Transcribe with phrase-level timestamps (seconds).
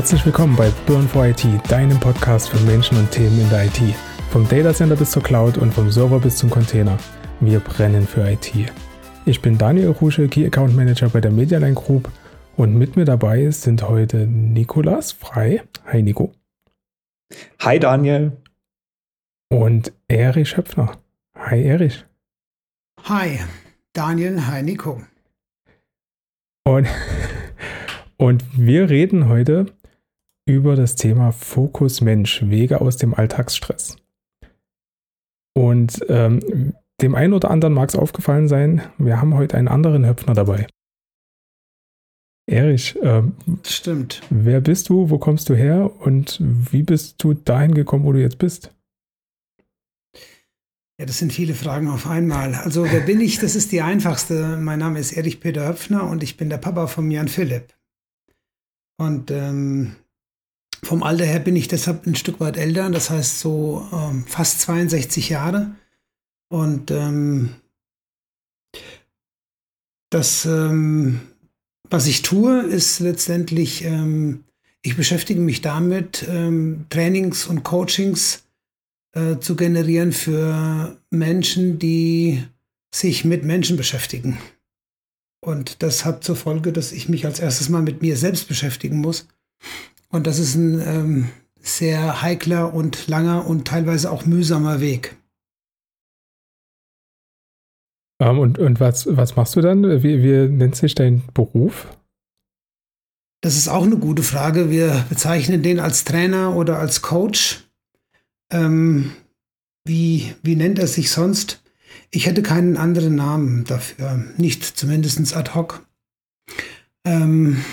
[0.00, 3.94] Herzlich willkommen bei Burn for IT, deinem Podcast für Menschen und Themen in der IT.
[4.30, 6.96] Vom Datacenter bis zur Cloud und vom Server bis zum Container.
[7.40, 8.50] Wir brennen für IT.
[9.26, 12.10] Ich bin Daniel Rusche, Key Account Manager bei der Medialine Group
[12.56, 15.64] und mit mir dabei sind heute Nikolas Frei.
[15.84, 16.32] Hi Nico.
[17.58, 18.32] Hi Daniel.
[19.50, 20.92] Und Erich Schöpfner.
[21.36, 22.06] Hi Erich.
[23.04, 23.38] Hi
[23.92, 25.02] Daniel, hi Nico.
[26.64, 26.88] Und,
[28.16, 29.66] und wir reden heute
[30.46, 33.96] über das Thema Fokus Mensch, Wege aus dem Alltagsstress.
[35.54, 40.06] Und ähm, dem einen oder anderen mag es aufgefallen sein, wir haben heute einen anderen
[40.06, 40.66] Höpfner dabei.
[42.46, 43.34] Erich, ähm,
[43.64, 44.22] stimmt.
[44.28, 45.08] Wer bist du?
[45.08, 45.92] Wo kommst du her?
[46.00, 48.74] Und wie bist du dahin gekommen, wo du jetzt bist?
[50.98, 52.54] Ja, das sind viele Fragen auf einmal.
[52.56, 53.38] Also, wer bin ich?
[53.38, 54.58] Das ist die einfachste.
[54.58, 57.72] Mein Name ist Erich Peter Höpfner und ich bin der Papa von Jan Philipp.
[58.98, 59.96] Und ähm,
[60.82, 64.60] vom Alter her bin ich deshalb ein Stück weit älter, das heißt so ähm, fast
[64.60, 65.72] 62 Jahre.
[66.48, 67.50] Und ähm,
[70.10, 71.20] das, ähm,
[71.88, 74.44] was ich tue, ist letztendlich, ähm,
[74.82, 78.44] ich beschäftige mich damit, ähm, Trainings und Coachings
[79.12, 82.42] äh, zu generieren für Menschen, die
[82.92, 84.38] sich mit Menschen beschäftigen.
[85.40, 88.98] Und das hat zur Folge, dass ich mich als erstes mal mit mir selbst beschäftigen
[88.98, 89.28] muss
[90.10, 91.28] und das ist ein ähm,
[91.60, 95.16] sehr heikler und langer und teilweise auch mühsamer Weg.
[98.18, 100.02] Um, ähm, und und was, was machst du dann?
[100.02, 101.86] Wie, wie nennt sich dein Beruf?
[103.42, 104.70] Das ist auch eine gute Frage.
[104.70, 107.64] Wir bezeichnen den als Trainer oder als Coach.
[108.52, 109.12] Ähm,
[109.84, 111.62] wie, wie nennt er sich sonst?
[112.10, 115.86] Ich hätte keinen anderen Namen dafür, nicht zumindest ad hoc.
[117.04, 117.64] Ähm,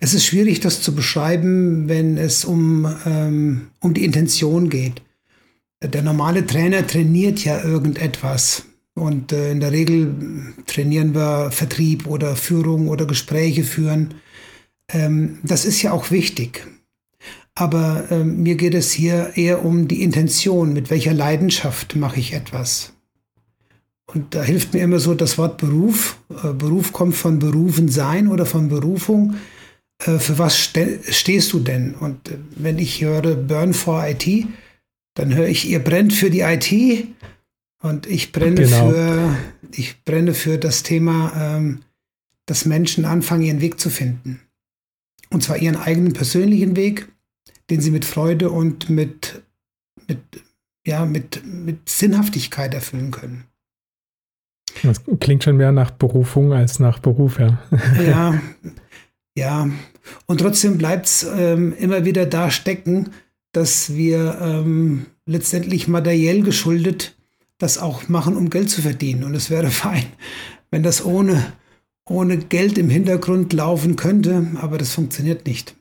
[0.00, 5.02] es ist schwierig, das zu beschreiben, wenn es um, ähm, um die Intention geht.
[5.82, 8.64] Der normale Trainer trainiert ja irgendetwas.
[8.94, 14.14] Und äh, in der Regel trainieren wir Vertrieb oder Führung oder Gespräche führen.
[14.92, 16.66] Ähm, das ist ja auch wichtig.
[17.54, 22.32] Aber ähm, mir geht es hier eher um die Intention, mit welcher Leidenschaft mache ich
[22.32, 22.92] etwas.
[24.06, 26.18] Und da hilft mir immer so das Wort Beruf.
[26.30, 29.34] Äh, Beruf kommt von Berufen sein oder von Berufung.
[30.04, 31.94] Äh, für was ste stehst du denn?
[31.94, 34.46] Und äh, wenn ich höre Burn for IT,
[35.14, 37.08] dann höre ich, ihr brennt für die IT
[37.82, 38.90] und ich brenne genau.
[38.90, 39.36] für,
[39.72, 41.80] ich brenne für das Thema, ähm,
[42.46, 44.40] dass Menschen anfangen, ihren Weg zu finden.
[45.30, 47.08] Und zwar ihren eigenen persönlichen Weg,
[47.68, 49.42] den sie mit Freude und mit,
[50.06, 50.20] mit,
[50.86, 53.44] ja, mit, mit Sinnhaftigkeit erfüllen können.
[54.82, 57.58] Das klingt schon mehr nach Berufung als nach Beruf, ja.
[58.06, 58.40] Ja,
[59.38, 59.70] Ja,
[60.26, 63.10] und trotzdem bleibt es ähm, immer wieder da stecken,
[63.52, 67.16] dass wir ähm, letztendlich materiell geschuldet
[67.56, 69.22] das auch machen, um Geld zu verdienen.
[69.22, 70.06] Und es wäre fein,
[70.72, 71.52] wenn das ohne,
[72.04, 75.76] ohne Geld im Hintergrund laufen könnte, aber das funktioniert nicht.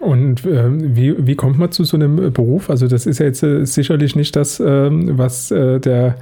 [0.00, 2.68] Und äh, wie, wie kommt man zu so einem Beruf?
[2.68, 6.16] Also das ist ja jetzt äh, sicherlich nicht das, äh, was äh, der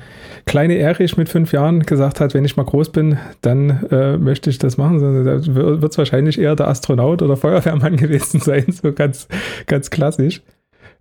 [0.47, 4.49] kleine Erich mit fünf Jahren gesagt hat, wenn ich mal groß bin, dann äh, möchte
[4.49, 8.67] ich das machen, sondern da wird es wahrscheinlich eher der Astronaut oder Feuerwehrmann gewesen sein,
[8.69, 9.27] so ganz,
[9.67, 10.43] ganz klassisch.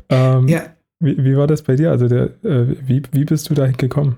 [0.10, 0.64] Ähm, ja.
[1.00, 1.92] Wie, wie war das bei dir?
[1.92, 4.18] Also der, äh, wie, wie bist du dahin gekommen?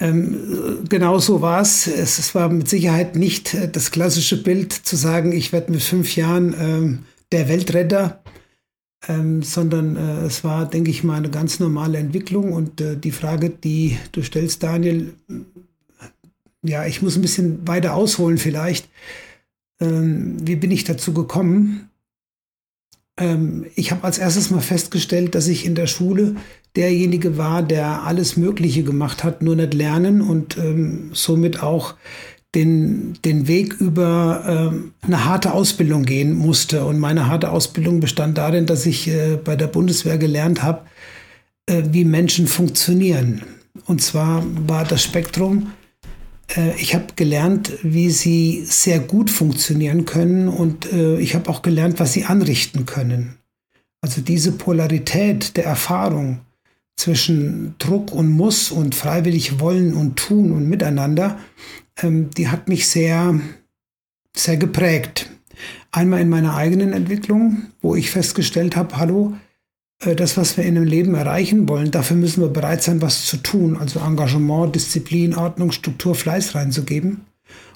[0.00, 1.86] Ähm, genau so war es.
[1.86, 6.16] Es war mit Sicherheit nicht äh, das klassische Bild zu sagen, ich werde mit fünf
[6.16, 6.98] Jahren ähm,
[7.30, 8.22] der Weltretter,
[9.08, 12.52] ähm, sondern äh, es war, denke ich mal, eine ganz normale Entwicklung.
[12.52, 15.14] Und äh, die Frage, die du stellst, Daniel,
[16.62, 18.88] ja, ich muss ein bisschen weiter ausholen vielleicht.
[19.80, 21.90] Ähm, wie bin ich dazu gekommen?
[23.16, 26.36] Ähm, ich habe als erstes mal festgestellt, dass ich in der Schule
[26.76, 31.94] derjenige war, der alles Mögliche gemacht hat, nur nicht lernen und ähm, somit auch
[32.54, 36.84] den, den Weg über ähm, eine harte Ausbildung gehen musste.
[36.84, 40.82] Und meine harte Ausbildung bestand darin, dass ich äh, bei der Bundeswehr gelernt habe,
[41.66, 43.42] äh, wie Menschen funktionieren.
[43.86, 45.72] Und zwar war das Spektrum,
[46.56, 51.62] äh, ich habe gelernt, wie sie sehr gut funktionieren können und äh, ich habe auch
[51.62, 53.38] gelernt, was sie anrichten können.
[54.00, 56.40] Also diese Polarität der Erfahrung,
[56.96, 61.38] zwischen Druck und Muss und freiwillig wollen und tun und miteinander,
[62.02, 63.40] ähm, die hat mich sehr,
[64.36, 65.30] sehr geprägt.
[65.92, 69.34] Einmal in meiner eigenen Entwicklung, wo ich festgestellt habe, hallo,
[70.00, 73.26] äh, das, was wir in einem Leben erreichen wollen, dafür müssen wir bereit sein, was
[73.26, 77.22] zu tun, also Engagement, Disziplin, Ordnung, Struktur, Fleiß reinzugeben.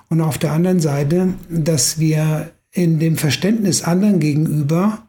[0.09, 5.06] Und auf der anderen Seite, dass wir in dem Verständnis anderen gegenüber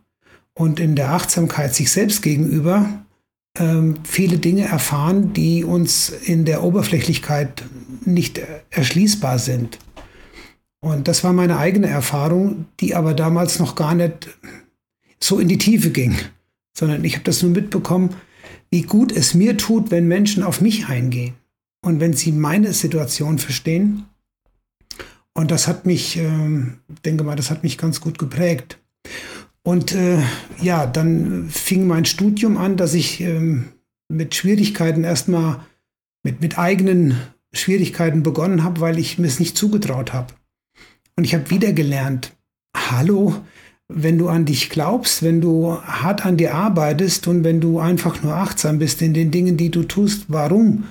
[0.54, 3.06] und in der Achtsamkeit sich selbst gegenüber
[4.04, 7.64] viele Dinge erfahren, die uns in der Oberflächlichkeit
[8.06, 9.80] nicht erschließbar sind.
[10.82, 14.30] Und das war meine eigene Erfahrung, die aber damals noch gar nicht
[15.20, 16.16] so in die Tiefe ging,
[16.74, 18.16] sondern ich habe das nur mitbekommen,
[18.70, 21.34] wie gut es mir tut, wenn Menschen auf mich eingehen
[21.82, 24.06] und wenn sie meine Situation verstehen.
[25.34, 26.30] Und das hat mich, äh,
[27.06, 28.80] denke mal, das hat mich ganz gut geprägt.
[29.70, 30.18] Und äh,
[30.60, 33.40] ja, dann fing mein Studium an, dass ich äh,
[34.08, 35.60] mit Schwierigkeiten erstmal
[36.24, 37.20] mit, mit eigenen
[37.54, 40.34] Schwierigkeiten begonnen habe, weil ich mir es nicht zugetraut habe.
[41.16, 42.36] Und ich habe wieder gelernt,
[42.76, 43.44] hallo,
[43.88, 48.24] wenn du an dich glaubst, wenn du hart an dir arbeitest und wenn du einfach
[48.24, 50.86] nur achtsam bist in den Dingen, die du tust, warum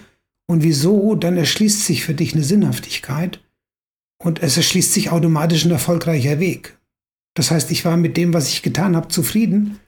[0.46, 3.40] und wieso, dann erschließt sich für dich eine Sinnhaftigkeit
[4.22, 6.77] und es erschließt sich automatisch ein erfolgreicher Weg.
[7.38, 9.78] Das heißt, ich war mit dem, was ich getan habe, zufrieden.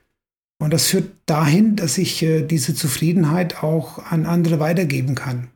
[0.57, 5.49] Und das führt dahin, dass ich äh, diese Zufriedenheit auch an andere weitergeben kann.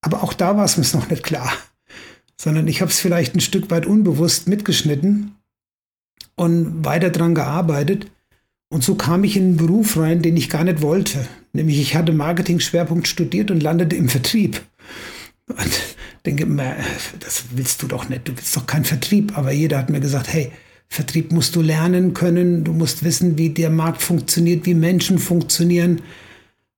[0.00, 1.52] Aber auch da war es mir noch nicht klar
[2.38, 5.34] sondern ich habe es vielleicht ein Stück weit unbewusst mitgeschnitten
[6.36, 8.10] und weiter dran gearbeitet.
[8.70, 11.28] Und so kam ich in einen Beruf rein, den ich gar nicht wollte.
[11.52, 14.62] Nämlich ich hatte Marketing-Schwerpunkt studiert und landete im Vertrieb.
[15.48, 15.82] Und
[16.24, 16.76] denke mir,
[17.20, 19.36] das willst du doch nicht, du willst doch keinen Vertrieb.
[19.36, 20.50] Aber jeder hat mir gesagt, hey,
[20.88, 26.02] Vertrieb musst du lernen können, du musst wissen, wie der Markt funktioniert, wie Menschen funktionieren.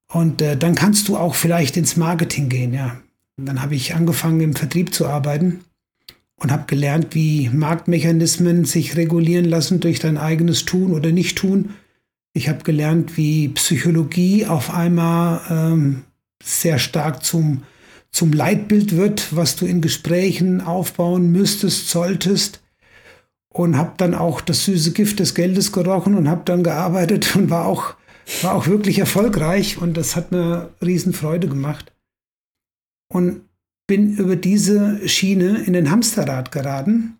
[0.08, 2.96] Und äh, dann kannst du auch vielleicht ins Marketing gehen, ja.
[3.36, 5.60] Und dann habe ich angefangen, im Vertrieb zu arbeiten
[6.36, 11.74] und habe gelernt, wie Marktmechanismen sich regulieren lassen durch dein eigenes Tun oder Nicht-Tun.
[12.32, 16.04] Ich habe gelernt, wie Psychologie auf einmal ähm,
[16.42, 17.62] sehr stark zum,
[18.10, 22.60] zum Leitbild wird, was du in Gesprächen aufbauen müsstest, solltest.
[23.56, 27.48] Und habe dann auch das süße Gift des Geldes gerochen und habe dann gearbeitet und
[27.50, 27.94] war auch,
[28.42, 29.78] war auch wirklich erfolgreich.
[29.78, 31.92] Und das hat mir Riesenfreude gemacht
[33.08, 33.40] und
[33.86, 37.16] bin über diese Schiene in den Hamsterrad geraten.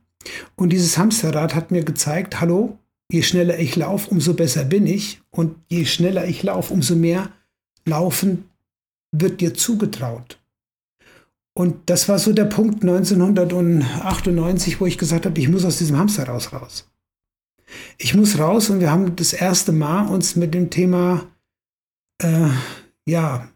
[0.57, 2.79] Und dieses Hamsterrad hat mir gezeigt, hallo,
[3.11, 5.21] je schneller ich laufe, umso besser bin ich.
[5.31, 7.31] Und je schneller ich laufe, umso mehr
[7.85, 8.51] Laufen
[9.13, 10.39] wird dir zugetraut.
[11.57, 15.97] Und das war so der Punkt 1998, wo ich gesagt habe, ich muss aus diesem
[15.97, 16.87] Hamsterrad raus.
[17.97, 21.27] Ich muss raus und wir haben das erste Mal uns mit dem Thema
[22.19, 22.51] äh,
[23.07, 23.49] ja,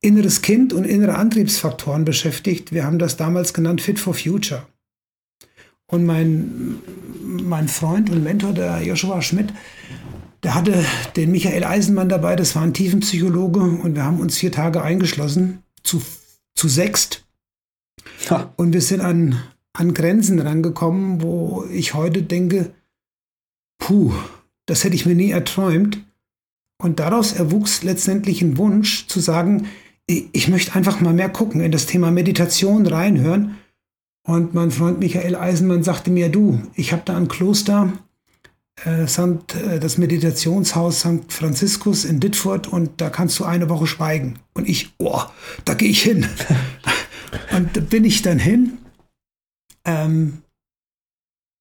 [0.00, 2.72] inneres Kind und innere Antriebsfaktoren beschäftigt.
[2.72, 4.66] Wir haben das damals genannt Fit for Future.
[5.88, 6.76] Und mein,
[7.22, 9.52] mein Freund und Mentor, der Joshua Schmidt,
[10.42, 10.86] der hatte
[11.16, 15.62] den Michael Eisenmann dabei, das war ein Tiefenpsychologe, und wir haben uns vier Tage eingeschlossen,
[15.82, 16.00] zu,
[16.54, 17.24] zu sechst.
[18.28, 18.52] Ha.
[18.56, 19.42] Und wir sind an,
[19.72, 22.74] an Grenzen rangekommen, wo ich heute denke,
[23.78, 24.12] puh,
[24.66, 26.04] das hätte ich mir nie erträumt.
[26.80, 29.68] Und daraus erwuchs letztendlich ein Wunsch zu sagen,
[30.06, 33.58] ich möchte einfach mal mehr gucken, in das Thema Meditation reinhören.
[34.26, 37.92] Und mein Freund Michael Eisenmann sagte mir, du, ich habe da ein Kloster,
[38.84, 41.32] äh, äh, das Meditationshaus St.
[41.32, 44.38] Franziskus in Ditfurt und da kannst du eine Woche schweigen.
[44.54, 45.22] Und ich, oh,
[45.64, 46.26] da gehe ich hin.
[47.56, 48.78] und da bin ich dann hin
[49.84, 50.42] ähm,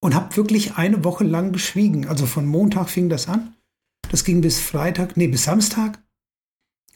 [0.02, 2.08] und habe wirklich eine Woche lang geschwiegen.
[2.08, 3.56] Also von Montag fing das an.
[4.12, 6.00] Das ging bis Freitag, nee, bis Samstag.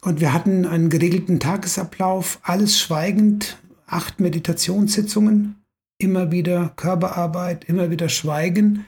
[0.02, 5.62] Und wir hatten einen geregelten Tagesablauf, alles schweigend, acht Meditationssitzungen,
[5.98, 8.84] immer wieder Körperarbeit, immer wieder Schweigen.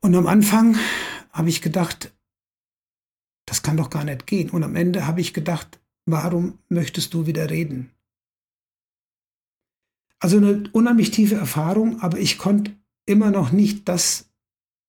[0.00, 0.76] Und am Anfang
[1.32, 2.12] habe ich gedacht,
[3.46, 4.50] das kann doch gar nicht gehen.
[4.50, 7.90] Und am Ende habe ich gedacht, warum möchtest du wieder reden?
[10.18, 12.74] Also eine unheimlich tiefe Erfahrung, aber ich konnte
[13.04, 14.30] immer noch nicht das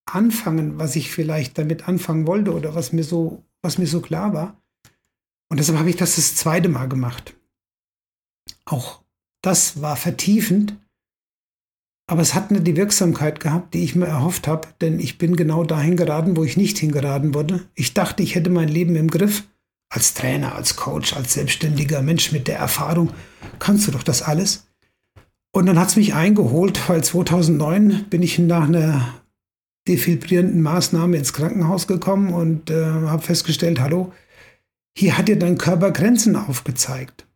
[0.06, 4.34] anfangen, was ich vielleicht damit anfangen wollte oder was mir so, was mir so klar
[4.34, 4.62] war.
[5.50, 7.36] Und deshalb habe ich das das zweite Mal gemacht.
[8.66, 9.04] Auch
[9.42, 10.78] das war vertiefend,
[12.08, 15.36] aber es hat nicht die Wirksamkeit gehabt, die ich mir erhofft habe, denn ich bin
[15.36, 17.66] genau dahin geraten, wo ich nicht hingeraten wurde.
[17.76, 19.44] Ich dachte, ich hätte mein Leben im Griff.
[19.90, 23.12] Als Trainer, als Coach, als selbstständiger Mensch mit der Erfahrung
[23.60, 24.68] kannst du doch das alles.
[25.52, 29.14] Und dann hat es mich eingeholt, weil 2009 bin ich nach einer
[29.88, 34.14] defibrierenden Maßnahme ins Krankenhaus gekommen und äh, habe festgestellt, hallo,
[34.98, 37.28] hier hat dir dein Körper Grenzen aufgezeigt.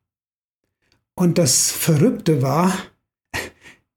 [1.16, 2.74] Und das Verrückte war,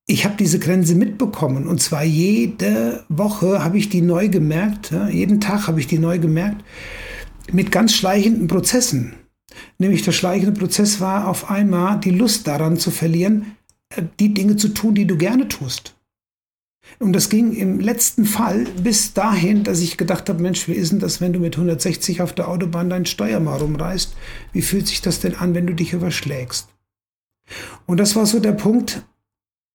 [0.06, 1.66] ich habe diese Grenze mitbekommen.
[1.66, 6.18] Und zwar jede Woche habe ich die neu gemerkt, jeden Tag habe ich die neu
[6.18, 6.64] gemerkt,
[7.52, 9.14] mit ganz schleichenden Prozessen.
[9.78, 13.56] Nämlich der schleichende Prozess war auf einmal die Lust daran zu verlieren,
[14.18, 15.94] die Dinge zu tun, die du gerne tust.
[16.99, 20.92] Und das ging im letzten Fall bis dahin, dass ich gedacht habe, Mensch, wie ist
[20.92, 24.14] denn das, wenn du mit 160 auf der Autobahn deinen Steuer mal rumreißt?
[24.52, 26.68] Wie fühlt sich das denn an, wenn du dich überschlägst?
[27.87, 29.02] Und das war so der Punkt,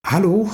[0.05, 0.49] hallo,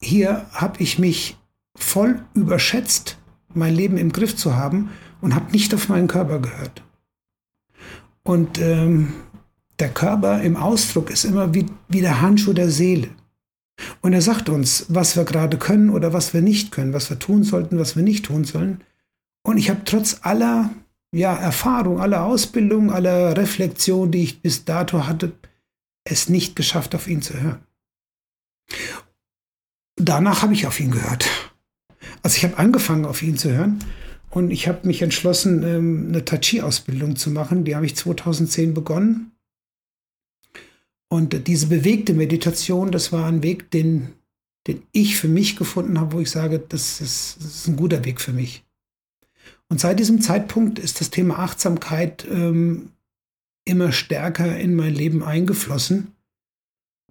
[0.00, 1.36] hier habe ich mich
[1.76, 3.18] voll überschätzt,
[3.54, 6.82] mein Leben im Griff zu haben und habe nicht auf meinen Körper gehört.
[8.22, 9.12] Und ähm,
[9.78, 13.08] der Körper im Ausdruck ist immer wie, wie der Handschuh der Seele.
[14.00, 17.18] Und er sagt uns, was wir gerade können oder was wir nicht können, was wir
[17.18, 18.82] tun sollten, was wir nicht tun sollen.
[19.42, 20.70] Und ich habe trotz aller
[21.12, 25.32] ja, Erfahrung, aller Ausbildung, aller Reflexion, die ich bis dato hatte,
[26.04, 27.60] es nicht geschafft, auf ihn zu hören.
[29.96, 31.28] Danach habe ich auf ihn gehört.
[32.22, 33.78] Also ich habe angefangen, auf ihn zu hören
[34.30, 37.64] und ich habe mich entschlossen, ähm, eine Tai Chi-Ausbildung zu machen.
[37.64, 39.32] Die habe ich 2010 begonnen.
[41.08, 44.12] Und diese bewegte Meditation, das war ein Weg, den,
[44.66, 48.04] den ich für mich gefunden habe, wo ich sage, das ist, das ist ein guter
[48.04, 48.64] Weg für mich.
[49.68, 52.90] Und seit diesem Zeitpunkt ist das Thema Achtsamkeit ähm,
[53.64, 56.12] immer stärker in mein Leben eingeflossen.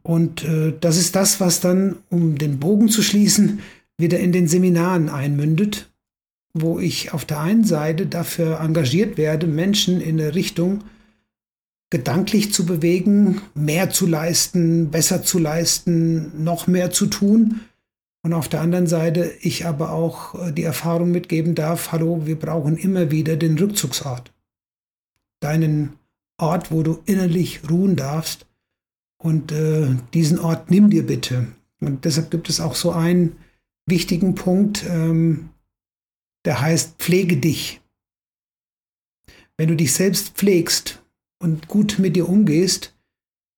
[0.05, 3.62] Und äh, das ist das, was dann, um den Bogen zu schließen,
[3.97, 5.89] wieder in den Seminaren einmündet,
[6.53, 10.83] wo ich auf der einen Seite dafür engagiert werde, Menschen in eine Richtung
[11.89, 17.62] gedanklich zu bewegen, mehr zu leisten, besser zu leisten, noch mehr zu tun.
[18.21, 22.38] Und auf der anderen Seite ich aber auch äh, die Erfahrung mitgeben darf, hallo, wir
[22.38, 24.31] brauchen immer wieder den Rückzugsort.
[25.39, 25.93] Deinen
[26.38, 28.45] Ort, wo du innerlich ruhen darfst.
[29.25, 31.48] Und äh, diesen Ort nimm dir bitte.
[31.82, 33.38] Und deshalb gibt es auch so einen
[33.88, 35.50] wichtigen Punkt, ähm,
[36.46, 37.82] der heißt, pflege dich.
[39.58, 41.01] Wenn du dich selbst pflegst,
[41.39, 42.96] und gut mit dir umgehst,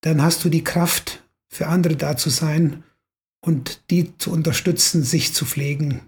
[0.02, 2.84] dann hast du die Kraft, für andere da zu sein
[3.42, 6.02] und die zu unterstützen, sich zu pflegen,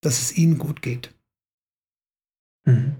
[0.00, 1.12] dass es ihnen gut geht.
[2.64, 2.96] Mhm.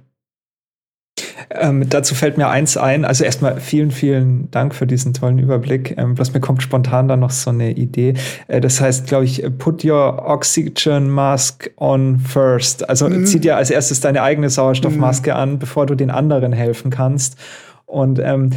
[1.51, 3.05] Ähm, dazu fällt mir eins ein.
[3.05, 5.97] Also erstmal vielen, vielen Dank für diesen tollen Überblick.
[5.97, 8.15] Ähm, bloß mir kommt spontan dann noch so eine Idee.
[8.49, 12.89] Äh, das heißt, glaube ich, put your oxygen mask on first.
[12.89, 13.27] Also mhm.
[13.27, 15.37] zieh dir als erstes deine eigene Sauerstoffmaske mhm.
[15.37, 17.37] an, bevor du den anderen helfen kannst.
[17.87, 18.51] Und ähm,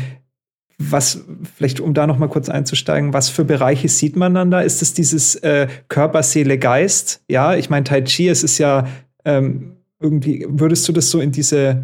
[0.79, 1.23] was,
[1.55, 4.61] vielleicht um da noch mal kurz einzusteigen, was für Bereiche sieht man dann da?
[4.61, 7.21] Ist es dieses äh, Körper, Seele, Geist?
[7.27, 8.87] Ja, ich meine, Tai Chi, es ist ja
[9.25, 11.83] ähm, irgendwie, würdest du das so in diese,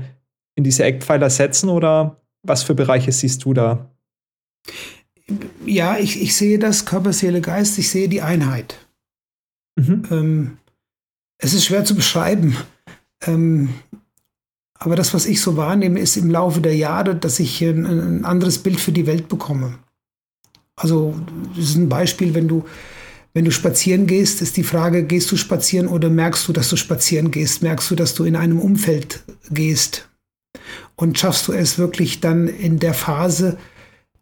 [0.55, 3.89] in diese Eckpfeiler setzen oder was für Bereiche siehst du da?
[5.65, 8.77] Ja, ich, ich sehe das Körper, Seele, Geist, ich sehe die Einheit.
[9.75, 10.03] Mhm.
[10.11, 10.57] Ähm,
[11.37, 12.57] es ist schwer zu beschreiben.
[13.25, 13.69] Ähm,
[14.75, 18.25] aber das, was ich so wahrnehme, ist im Laufe der Jahre, dass ich ein, ein
[18.25, 19.79] anderes Bild für die Welt bekomme.
[20.75, 21.15] Also,
[21.55, 22.65] das ist ein Beispiel, wenn du,
[23.33, 26.75] wenn du spazieren gehst, ist die Frage, gehst du spazieren oder merkst du, dass du
[26.75, 27.61] spazieren gehst?
[27.63, 30.09] Merkst du, dass du in einem Umfeld gehst?
[30.95, 33.57] Und schaffst du es wirklich dann in der Phase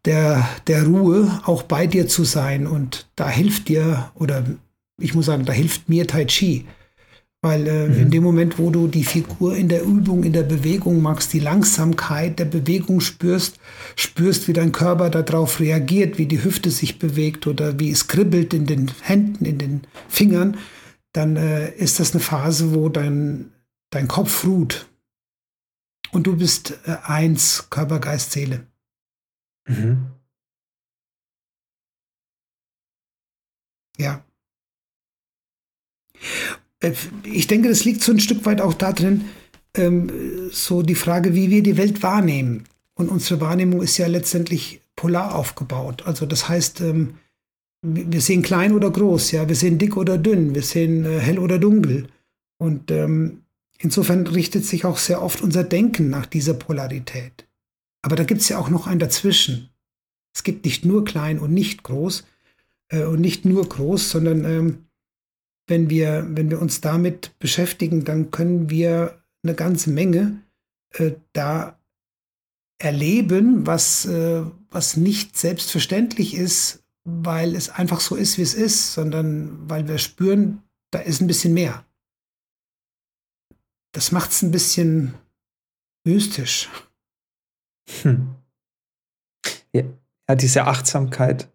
[0.06, 2.68] der, der Ruhe auch bei dir zu sein?
[2.68, 4.44] Und da hilft dir, oder
[5.00, 6.66] ich muss sagen, da hilft mir Tai Chi
[7.42, 8.00] weil äh, mhm.
[8.00, 11.40] in dem Moment, wo du die Figur in der Übung, in der Bewegung machst, die
[11.40, 13.60] Langsamkeit der Bewegung spürst,
[13.96, 18.54] spürst, wie dein Körper darauf reagiert, wie die Hüfte sich bewegt oder wie es kribbelt
[18.54, 20.58] in den Händen, in den Fingern,
[21.14, 23.52] dann äh, ist das eine Phase, wo dein,
[23.90, 24.88] dein Kopf ruht.
[26.12, 28.68] Und du bist äh, eins, Körper, Geist, Seele.
[29.68, 30.12] Mhm.
[33.98, 34.24] Ja.
[36.82, 39.26] Äh, ich denke, das liegt so ein Stück weit auch darin,
[39.76, 42.66] ähm, so die Frage, wie wir die Welt wahrnehmen.
[42.96, 46.04] Und unsere Wahrnehmung ist ja letztendlich polar aufgebaut.
[46.06, 47.16] Also das heißt, ähm,
[47.82, 51.40] wir sehen klein oder groß, ja, wir sehen dick oder dünn, wir sehen äh, hell
[51.40, 52.08] oder dunkel.
[52.60, 53.42] Und ähm,
[53.82, 57.48] insofern richtet sich auch sehr oft unser Denken nach dieser Polarität.
[58.02, 59.70] Aber da gibt es ja auch noch ein Dazwischen.
[60.34, 62.26] Es gibt nicht nur klein und nicht groß
[62.90, 64.86] äh, und nicht nur groß, sondern ähm,
[65.68, 70.42] wenn wir, wenn wir uns damit beschäftigen, dann können wir eine ganze Menge
[70.94, 71.80] äh, da
[72.80, 78.94] erleben, was, äh, was nicht selbstverständlich ist, weil es einfach so ist, wie es ist,
[78.94, 81.86] sondern weil wir spüren, da ist ein bisschen mehr.
[83.94, 85.14] Das macht es ein bisschen
[86.06, 86.70] mystisch.
[88.02, 88.36] Hm.
[89.74, 89.84] Ja,
[90.30, 91.50] ja, diese Achtsamkeit,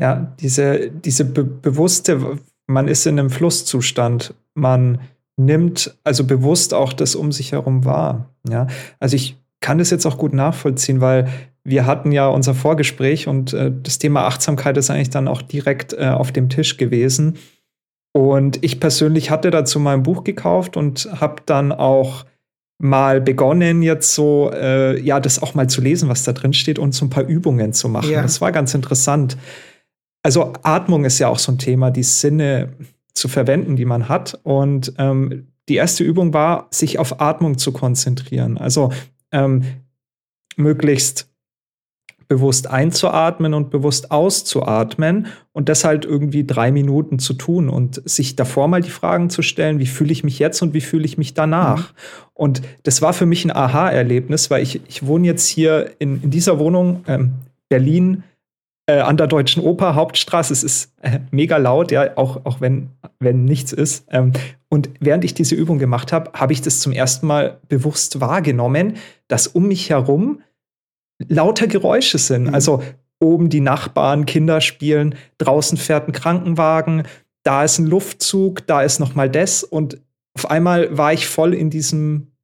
[0.00, 4.34] ja, diese, diese be bewusste man ist in einem Flusszustand.
[4.54, 5.00] Man
[5.36, 8.30] nimmt also bewusst auch das um sich herum wahr.
[8.48, 8.66] Ja,
[9.00, 11.28] also ich kann das jetzt auch gut nachvollziehen, weil
[11.64, 15.94] wir hatten ja unser Vorgespräch und äh, das Thema Achtsamkeit ist eigentlich dann auch direkt
[15.94, 17.38] äh, auf dem Tisch gewesen.
[18.16, 22.24] Und ich persönlich hatte dazu mein Buch gekauft und habe dann auch
[22.78, 26.78] mal begonnen, jetzt so, äh, ja, das auch mal zu lesen, was da drin steht
[26.78, 28.10] und so ein paar Übungen zu machen.
[28.10, 28.22] Ja.
[28.22, 29.36] Das war ganz interessant.
[30.22, 32.74] Also Atmung ist ja auch so ein Thema, die Sinne
[33.14, 34.38] zu verwenden, die man hat.
[34.44, 38.58] Und ähm, die erste Übung war, sich auf Atmung zu konzentrieren.
[38.58, 38.92] Also
[39.32, 39.64] ähm,
[40.56, 41.28] möglichst
[42.28, 48.36] bewusst einzuatmen und bewusst auszuatmen und das halt irgendwie drei Minuten zu tun und sich
[48.36, 51.18] davor mal die Fragen zu stellen, wie fühle ich mich jetzt und wie fühle ich
[51.18, 51.92] mich danach.
[51.92, 51.96] Mhm.
[52.34, 56.30] Und das war für mich ein Aha-Erlebnis, weil ich, ich wohne jetzt hier in, in
[56.30, 57.34] dieser Wohnung, ähm,
[57.68, 58.24] Berlin,
[58.86, 60.52] äh, an der Deutschen Oper, Hauptstraße.
[60.52, 64.06] Es ist äh, mega laut, ja, auch, auch wenn, wenn nichts ist.
[64.10, 64.32] Ähm,
[64.68, 68.94] und während ich diese Übung gemacht habe, habe ich das zum ersten Mal bewusst wahrgenommen,
[69.28, 70.42] dass um mich herum
[71.18, 72.48] lauter Geräusche sind.
[72.48, 72.54] Mhm.
[72.54, 72.82] Also
[73.20, 77.04] oben die Nachbarn, Kinder spielen, draußen fährt ein Krankenwagen,
[77.42, 80.00] da ist ein Luftzug, da ist noch mal das und
[80.36, 82.34] auf einmal war ich voll in diesem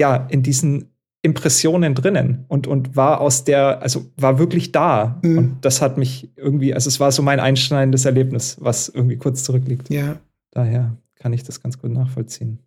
[0.00, 5.20] ja, in diesen Impressionen drinnen und, und war aus der, also war wirklich da.
[5.22, 5.38] Mhm.
[5.38, 9.44] Und das hat mich irgendwie, also es war so mein einschneidendes Erlebnis, was irgendwie kurz
[9.44, 9.88] zurückliegt.
[9.90, 10.16] Ja.
[10.50, 12.58] Daher kann ich das ganz gut nachvollziehen.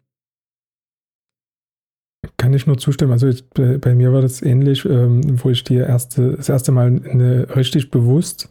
[2.37, 3.11] Kann ich nur zustimmen.
[3.11, 6.71] Also ich, bei, bei, mir war das ähnlich, ähm, wo ich die erste, das erste
[6.71, 8.49] Mal eine, richtig bewusst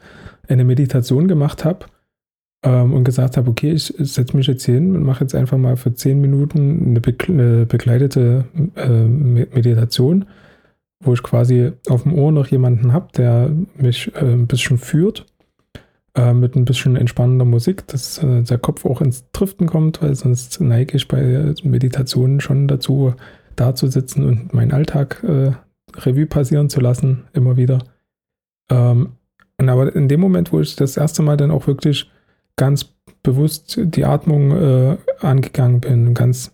[0.49, 1.87] eine Meditation gemacht habe
[2.65, 5.77] ähm, und gesagt habe, okay, ich setze mich jetzt hin und mache jetzt einfach mal
[5.77, 8.45] für zehn Minuten eine, be eine begleitete
[8.77, 10.27] äh, Meditation,
[11.03, 15.27] wo ich quasi auf dem Ohr noch jemanden habe, der mich äh, ein bisschen führt
[16.15, 20.15] äh, mit ein bisschen entspannender Musik, dass äh, der Kopf auch ins Driften kommt, weil
[20.15, 23.15] sonst neige ich bei Meditationen schon dazu,
[23.57, 25.53] da zu sitzen und meinen Alltag äh,
[25.97, 27.79] Revue passieren zu lassen, immer wieder.
[28.71, 29.13] Ähm,
[29.59, 32.11] aber in dem Moment, wo ich das erste Mal dann auch wirklich
[32.57, 32.87] ganz
[33.23, 36.53] bewusst die Atmung äh, angegangen bin, ganz,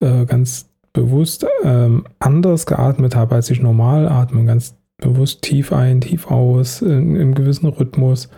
[0.00, 6.00] äh, ganz bewusst ähm, anders geatmet habe, als ich normal atme, ganz bewusst tief ein,
[6.00, 8.28] tief aus, in, im gewissen Rhythmus.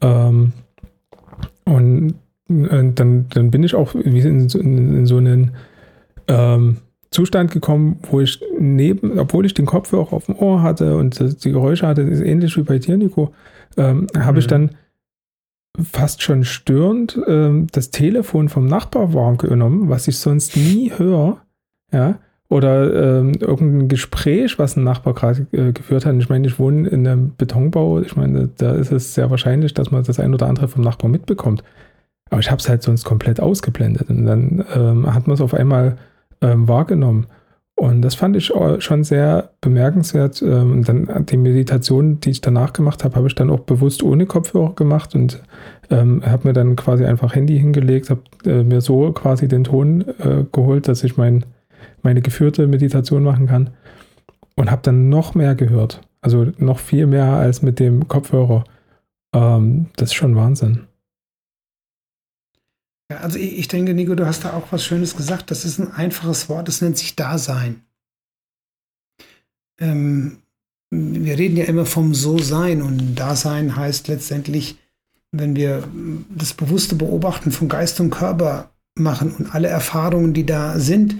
[0.00, 0.52] Ähm,
[1.64, 2.14] und,
[2.48, 5.52] und, dann, dann bin ich auch in, in, in so einen
[6.28, 6.78] ähm,
[7.10, 11.52] Zustand gekommen, wo ich neben, obwohl ich den Kopfhörer auf dem Ohr hatte und die
[11.52, 13.32] Geräusche hatte, ist ähnlich wie bei dir, Nico,
[13.76, 14.38] ähm, habe mhm.
[14.38, 14.70] ich dann
[15.82, 21.40] fast schon störend ähm, das Telefon vom Nachbar warm genommen, was ich sonst nie höre,
[21.92, 22.18] ja,
[22.50, 26.16] oder ähm, irgendein Gespräch, was ein Nachbar gerade äh, geführt hat.
[26.16, 28.00] Ich meine, ich wohne in einem Betonbau.
[28.00, 31.10] Ich meine, da ist es sehr wahrscheinlich, dass man das ein oder andere vom Nachbar
[31.10, 31.62] mitbekommt.
[32.30, 34.08] Aber ich habe es halt sonst komplett ausgeblendet.
[34.08, 35.98] Und dann ähm, hat man es auf einmal
[36.40, 37.26] ähm, wahrgenommen.
[37.78, 40.42] Und das fand ich schon sehr bemerkenswert.
[40.42, 44.02] Ähm, und dann die Meditation, die ich danach gemacht habe, habe ich dann auch bewusst
[44.02, 45.40] ohne Kopfhörer gemacht und
[45.88, 50.00] ähm, habe mir dann quasi einfach Handy hingelegt, habe äh, mir so quasi den Ton
[50.18, 51.44] äh, geholt, dass ich mein,
[52.02, 53.70] meine geführte Meditation machen kann
[54.56, 56.00] und habe dann noch mehr gehört.
[56.20, 58.64] Also noch viel mehr als mit dem Kopfhörer.
[59.32, 60.87] Ähm, das ist schon Wahnsinn.
[63.10, 65.50] Ja, also ich, ich denke, Nico, du hast da auch was Schönes gesagt.
[65.50, 67.82] Das ist ein einfaches Wort, das nennt sich Dasein.
[69.80, 70.42] Ähm,
[70.90, 74.78] wir reden ja immer vom So-Sein und Dasein heißt letztendlich,
[75.32, 75.86] wenn wir
[76.30, 81.16] das bewusste Beobachten von Geist und Körper machen und alle Erfahrungen, die da sind,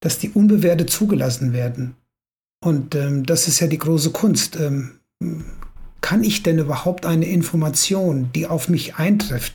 [0.00, 1.94] dass die unbewertet zugelassen werden.
[2.60, 4.56] Und ähm, das ist ja die große Kunst.
[4.56, 4.98] Ähm,
[6.04, 9.54] kann ich denn überhaupt eine Information, die auf mich eintrifft,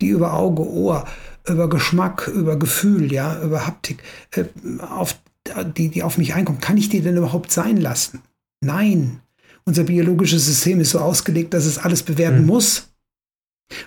[0.00, 1.06] die über Auge, Ohr,
[1.46, 4.46] über Geschmack, über Gefühl, ja, über Haptik, äh,
[4.78, 5.20] auf,
[5.76, 8.22] die, die auf mich einkommt, kann ich die denn überhaupt sein lassen?
[8.64, 9.20] Nein.
[9.66, 12.46] Unser biologisches System ist so ausgelegt, dass es alles bewerten mhm.
[12.46, 12.88] muss.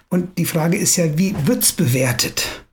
[0.09, 2.63] Und die Frage ist ja, wie wird es bewertet?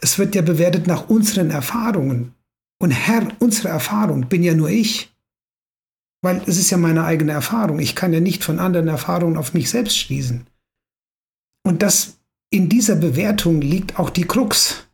[0.00, 2.32] Es wird ja bewertet nach unseren Erfahrungen.
[2.80, 5.13] Und Herr, unsere Erfahrung bin ja nur ich.
[6.24, 7.80] Weil es ist ja meine eigene Erfahrung.
[7.80, 10.46] Ich kann ja nicht von anderen Erfahrungen auf mich selbst schließen.
[11.62, 12.16] Und das
[12.48, 14.86] in dieser Bewertung liegt auch die Krux.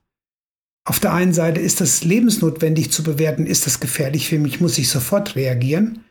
[0.84, 4.76] Auf der einen Seite ist das lebensnotwendig zu bewerten, ist das gefährlich für mich, muss
[4.76, 6.04] ich sofort reagieren.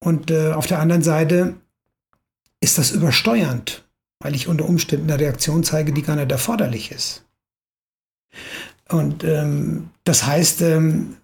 [0.00, 1.54] Und äh, auf der anderen Seite
[2.58, 7.24] ist das übersteuernd, weil ich unter Umständen eine Reaktion zeige, die gar nicht erforderlich ist.
[8.88, 11.18] Und ähm, das heißt, ähm,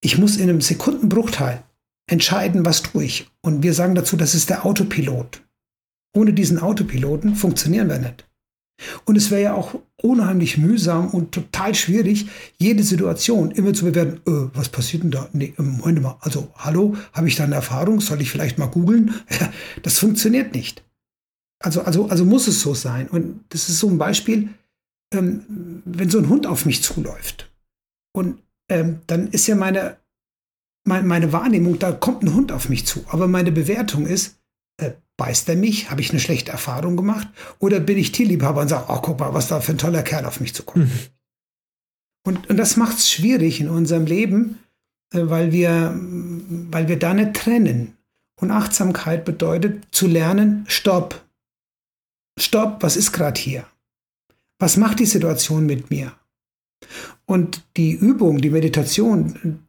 [0.00, 1.62] ich muss in einem Sekundenbruchteil
[2.12, 3.30] entscheiden, was tue ich.
[3.40, 5.42] Und wir sagen dazu, das ist der Autopilot.
[6.14, 8.28] Ohne diesen Autopiloten funktionieren wir nicht.
[9.04, 12.26] Und es wäre ja auch unheimlich mühsam und total schwierig,
[12.58, 14.20] jede Situation immer zu bewerten.
[14.26, 15.28] Äh, was passiert denn da?
[15.32, 16.16] Nee, ähm, Moment mal.
[16.20, 18.00] Also, hallo, habe ich da eine Erfahrung?
[18.00, 19.14] Soll ich vielleicht mal googeln?
[19.82, 20.84] das funktioniert nicht.
[21.60, 23.08] Also, also, also muss es so sein.
[23.08, 24.50] Und das ist so ein Beispiel,
[25.14, 27.50] ähm, wenn so ein Hund auf mich zuläuft.
[28.12, 29.96] Und ähm, dann ist ja meine,
[30.84, 33.04] meine, Wahrnehmung, da kommt ein Hund auf mich zu.
[33.08, 34.36] Aber meine Bewertung ist,
[34.78, 35.90] äh, beißt er mich?
[35.90, 37.28] Habe ich eine schlechte Erfahrung gemacht?
[37.58, 40.24] Oder bin ich Tierliebhaber und sage, ach, guck mal, was da für ein toller Kerl
[40.24, 40.86] auf mich zukommt?
[40.86, 40.90] Mhm.
[42.24, 44.58] Und, und das macht es schwierig in unserem Leben,
[45.12, 47.96] äh, weil, wir, weil wir da nicht trennen.
[48.40, 51.24] Und Achtsamkeit bedeutet zu lernen, stopp.
[52.38, 53.66] Stopp, was ist gerade hier?
[54.58, 56.12] Was macht die Situation mit mir?
[57.24, 59.66] Und die Übung, die Meditation,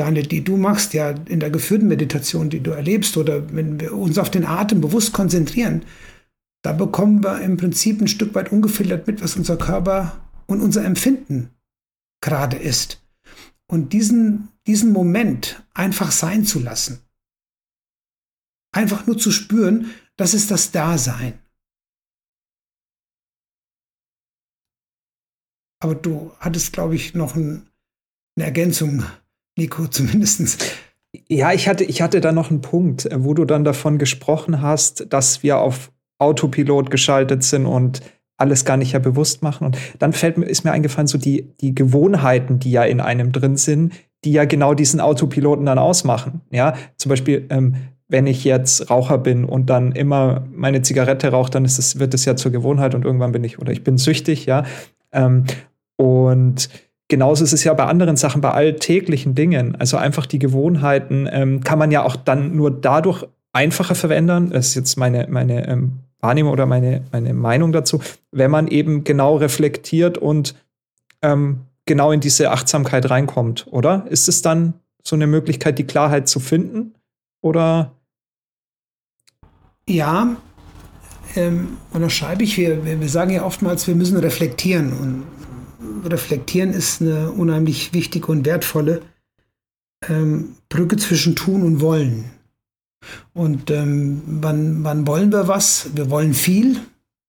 [0.00, 3.92] Daniel, die du machst, ja in der geführten Meditation, die du erlebst, oder wenn wir
[3.92, 5.84] uns auf den Atem bewusst konzentrieren,
[6.62, 10.86] da bekommen wir im Prinzip ein Stück weit ungefiltert mit, was unser Körper und unser
[10.86, 11.50] Empfinden
[12.22, 13.06] gerade ist.
[13.70, 17.02] Und diesen, diesen Moment einfach sein zu lassen,
[18.72, 21.38] einfach nur zu spüren, das ist das Dasein.
[25.82, 27.68] Aber du hattest, glaube ich, noch ein,
[28.36, 29.04] eine Ergänzung
[29.60, 30.64] Nico, zumindest.
[31.28, 34.62] Ja, ich hatte, ich hatte da noch einen Punkt, äh, wo du dann davon gesprochen
[34.62, 38.00] hast, dass wir auf Autopilot geschaltet sind und
[38.36, 39.66] alles gar nicht ja bewusst machen.
[39.66, 43.32] Und dann fällt mir, ist mir eingefallen, so die, die Gewohnheiten, die ja in einem
[43.32, 43.92] drin sind,
[44.24, 46.40] die ja genau diesen Autopiloten dann ausmachen.
[46.50, 47.76] Ja, zum Beispiel, ähm,
[48.08, 52.14] wenn ich jetzt Raucher bin und dann immer meine Zigarette rauche, dann ist es, wird
[52.14, 54.64] es ja zur Gewohnheit und irgendwann bin ich, oder ich bin süchtig, ja.
[55.12, 55.44] Ähm,
[55.96, 56.70] und
[57.10, 59.76] genauso ist es ja bei anderen Sachen, bei alltäglichen Dingen.
[59.76, 64.50] Also einfach die Gewohnheiten ähm, kann man ja auch dann nur dadurch einfacher verändern.
[64.50, 69.04] Das ist jetzt meine, meine ähm, Wahrnehmung oder meine, meine Meinung dazu, wenn man eben
[69.04, 70.54] genau reflektiert und
[71.20, 74.06] ähm, genau in diese Achtsamkeit reinkommt, oder?
[74.08, 76.94] Ist es dann so eine Möglichkeit, die Klarheit zu finden?
[77.42, 77.92] Oder?
[79.88, 80.36] Ja,
[81.34, 82.56] ähm, unterschreibe ich.
[82.56, 84.92] Wir, wir sagen ja oftmals, wir müssen reflektieren.
[84.92, 85.24] Und
[86.04, 89.02] Reflektieren ist eine unheimlich wichtige und wertvolle
[90.08, 92.24] ähm, Brücke zwischen Tun und Wollen.
[93.32, 95.90] Und ähm, wann, wann wollen wir was?
[95.94, 96.80] Wir wollen viel.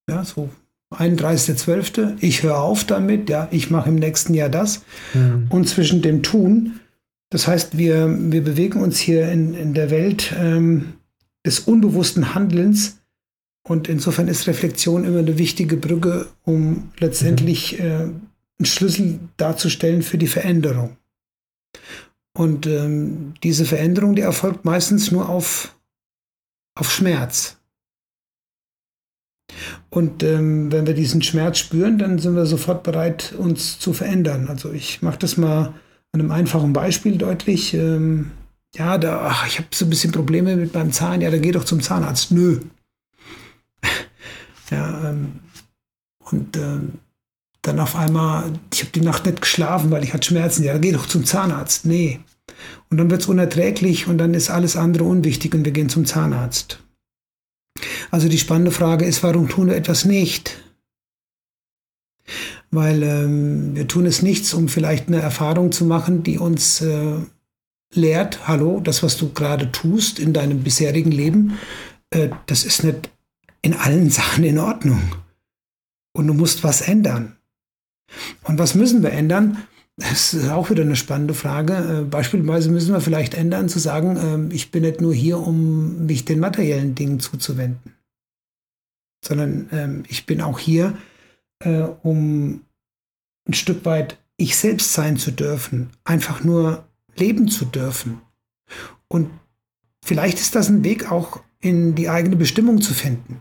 [0.08, 0.50] Ja, so
[0.92, 2.16] 31.12.
[2.20, 3.30] Ich höre auf damit.
[3.30, 4.82] Ja, ich mache im nächsten Jahr das.
[5.14, 5.46] Mhm.
[5.48, 6.80] Und zwischen dem Tun,
[7.30, 10.94] das heißt, wir, wir bewegen uns hier in, in der Welt ähm,
[11.46, 12.98] des unbewussten Handelns.
[13.66, 17.84] Und insofern ist Reflexion immer eine wichtige Brücke, um letztendlich mhm.
[17.84, 18.08] äh,
[18.62, 20.96] einen Schlüssel darzustellen für die Veränderung.
[22.32, 25.74] Und ähm, diese Veränderung, die erfolgt meistens nur auf,
[26.78, 27.58] auf Schmerz.
[29.90, 34.46] Und ähm, wenn wir diesen Schmerz spüren, dann sind wir sofort bereit, uns zu verändern.
[34.48, 35.74] Also ich mache das mal
[36.12, 37.74] an einem einfachen Beispiel deutlich.
[37.74, 38.30] Ähm,
[38.76, 41.20] ja, da, ach, ich habe so ein bisschen Probleme mit meinem Zahn.
[41.20, 42.30] Ja, dann geh doch zum Zahnarzt.
[42.30, 42.60] Nö.
[44.70, 45.40] ja, ähm,
[46.30, 47.00] und ähm,
[47.62, 50.64] dann auf einmal, ich habe die Nacht nicht geschlafen, weil ich hatte Schmerzen.
[50.64, 51.86] Ja, geh doch zum Zahnarzt.
[51.86, 52.20] Nee.
[52.90, 56.04] Und dann wird es unerträglich und dann ist alles andere unwichtig und wir gehen zum
[56.04, 56.82] Zahnarzt.
[58.10, 60.58] Also die spannende Frage ist, warum tun wir etwas nicht?
[62.70, 67.16] Weil ähm, wir tun es nichts, um vielleicht eine Erfahrung zu machen, die uns äh,
[67.94, 71.58] lehrt, hallo, das, was du gerade tust in deinem bisherigen Leben,
[72.10, 73.10] äh, das ist nicht
[73.62, 75.16] in allen Sachen in Ordnung.
[76.12, 77.36] Und du musst was ändern.
[78.42, 79.58] Und was müssen wir ändern?
[79.96, 81.74] Das ist auch wieder eine spannende Frage.
[81.74, 86.06] Äh, beispielsweise müssen wir vielleicht ändern, zu sagen, ähm, ich bin nicht nur hier, um
[86.06, 87.94] mich den materiellen Dingen zuzuwenden,
[89.24, 90.96] sondern ähm, ich bin auch hier,
[91.62, 92.62] äh, um
[93.46, 96.84] ein Stück weit ich selbst sein zu dürfen, einfach nur
[97.16, 98.22] leben zu dürfen.
[99.08, 99.30] Und
[100.04, 103.40] vielleicht ist das ein Weg auch in die eigene Bestimmung zu finden.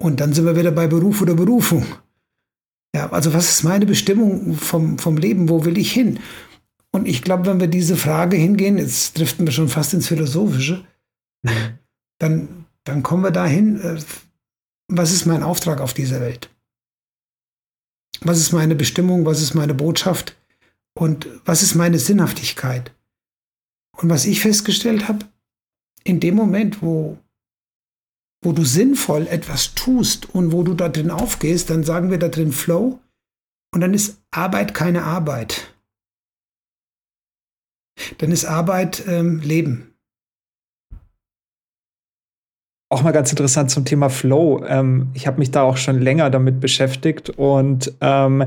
[0.00, 1.84] Und dann sind wir wieder bei Beruf oder Berufung.
[2.94, 5.48] Ja, also was ist meine Bestimmung vom, vom Leben?
[5.48, 6.20] Wo will ich hin?
[6.90, 10.84] Und ich glaube, wenn wir diese Frage hingehen, jetzt driften wir schon fast ins Philosophische,
[11.42, 11.78] mhm.
[12.18, 13.98] dann, dann kommen wir dahin, äh,
[14.88, 16.50] was ist mein Auftrag auf dieser Welt?
[18.20, 19.24] Was ist meine Bestimmung?
[19.24, 20.36] Was ist meine Botschaft?
[20.94, 22.92] Und was ist meine Sinnhaftigkeit?
[23.96, 25.26] Und was ich festgestellt habe,
[26.04, 27.16] in dem Moment, wo
[28.42, 32.28] wo du sinnvoll etwas tust und wo du da drin aufgehst, dann sagen wir da
[32.28, 32.98] drin Flow
[33.72, 35.74] und dann ist Arbeit keine Arbeit.
[38.18, 39.92] Dann ist Arbeit ähm, Leben.
[42.92, 44.62] auch mal ganz interessant zum Thema Flow.
[44.68, 48.44] Ähm, ich habe mich da auch schon länger damit beschäftigt und ähm,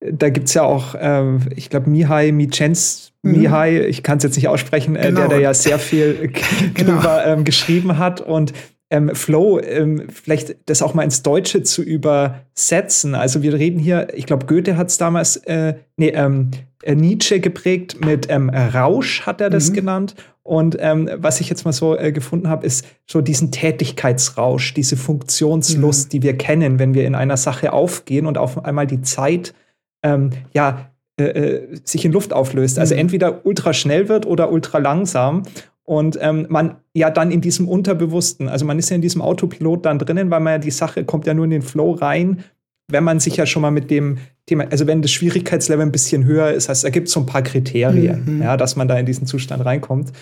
[0.00, 3.32] da gibt es ja auch, ähm, ich glaube, Mihai Micens, mhm.
[3.32, 5.22] Mihai, ich kann es jetzt nicht aussprechen, äh, genau.
[5.22, 6.32] der da ja sehr viel
[6.74, 6.94] genau.
[6.94, 8.20] drüber ähm, geschrieben hat.
[8.20, 8.52] Und
[8.90, 13.14] ähm, Flow, ähm, vielleicht das auch mal ins Deutsche zu übersetzen.
[13.14, 16.50] Also wir reden hier, ich glaube, Goethe hat es damals, äh, nee, ähm,
[16.82, 19.74] äh, Nietzsche geprägt mit ähm, Rausch, hat er das mhm.
[19.74, 20.14] genannt.
[20.42, 24.96] Und ähm, was ich jetzt mal so äh, gefunden habe, ist so diesen Tätigkeitsrausch, diese
[24.96, 26.10] Funktionslust, mhm.
[26.10, 29.54] die wir kennen, wenn wir in einer Sache aufgehen und auf einmal die Zeit
[30.02, 32.78] ähm, ja äh, äh sich in Luft auflöst.
[32.80, 33.02] Also mhm.
[33.02, 35.44] entweder ultra schnell wird oder ultra langsam
[35.84, 39.86] und ähm, man ja dann in diesem Unterbewussten, also man ist ja in diesem Autopilot
[39.86, 42.44] dann drinnen, weil man ja die Sache kommt ja nur in den Flow rein,
[42.88, 46.24] wenn man sich ja schon mal mit dem Thema, also wenn das Schwierigkeitslevel ein bisschen
[46.24, 48.42] höher ist, heißt, da gibt es so ein paar Kriterien, mhm.
[48.42, 50.12] ja, dass man da in diesen Zustand reinkommt.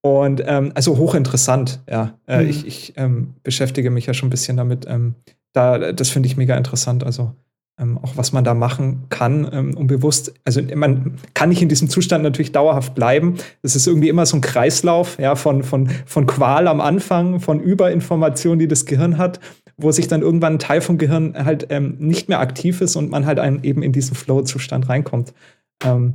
[0.00, 2.18] Und ähm, also hochinteressant, ja.
[2.26, 2.50] Äh, mhm.
[2.50, 4.86] Ich, ich ähm, beschäftige mich ja schon ein bisschen damit.
[4.86, 5.14] Ähm,
[5.54, 7.04] da, das finde ich mega interessant.
[7.04, 7.34] Also
[7.78, 11.68] ähm, auch was man da machen kann, ähm, um bewusst, also man kann nicht in
[11.68, 13.34] diesem Zustand natürlich dauerhaft bleiben.
[13.62, 17.60] Es ist irgendwie immer so ein Kreislauf, ja, von, von, von Qual am Anfang, von
[17.60, 19.40] Überinformation, die das Gehirn hat,
[19.76, 23.10] wo sich dann irgendwann ein Teil vom Gehirn halt ähm, nicht mehr aktiv ist und
[23.10, 25.34] man halt einen eben in diesen Flow-Zustand reinkommt.
[25.82, 26.14] Ähm,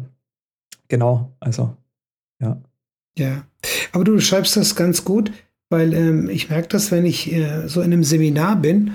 [0.88, 1.76] genau, also,
[2.42, 2.62] ja.
[3.18, 3.44] Ja,
[3.92, 5.34] aber du schreibst das ganz gut,
[5.70, 8.94] weil ähm, ich merke das, wenn ich äh, so in einem Seminar bin,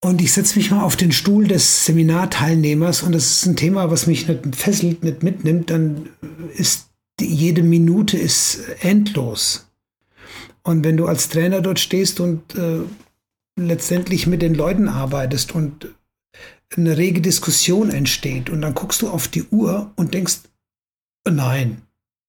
[0.00, 3.90] und ich setze mich mal auf den Stuhl des Seminarteilnehmers und das ist ein Thema,
[3.90, 6.08] was mich nicht fesselt, nicht mitnimmt, dann
[6.54, 6.88] ist
[7.20, 9.66] jede Minute ist endlos.
[10.62, 12.80] Und wenn du als Trainer dort stehst und äh,
[13.56, 15.88] letztendlich mit den Leuten arbeitest und
[16.76, 20.38] eine rege Diskussion entsteht und dann guckst du auf die Uhr und denkst,
[21.28, 21.82] nein,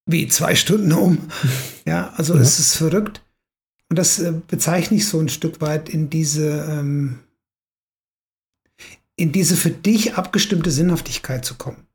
[0.05, 1.19] wie zwei Stunden um.
[1.85, 2.41] ja, also ja.
[2.41, 3.23] es ist verrückt.
[3.89, 7.19] Und das äh, bezeichne ich so ein Stück weit in diese ähm,
[9.15, 11.87] in diese für dich abgestimmte Sinnhaftigkeit zu kommen.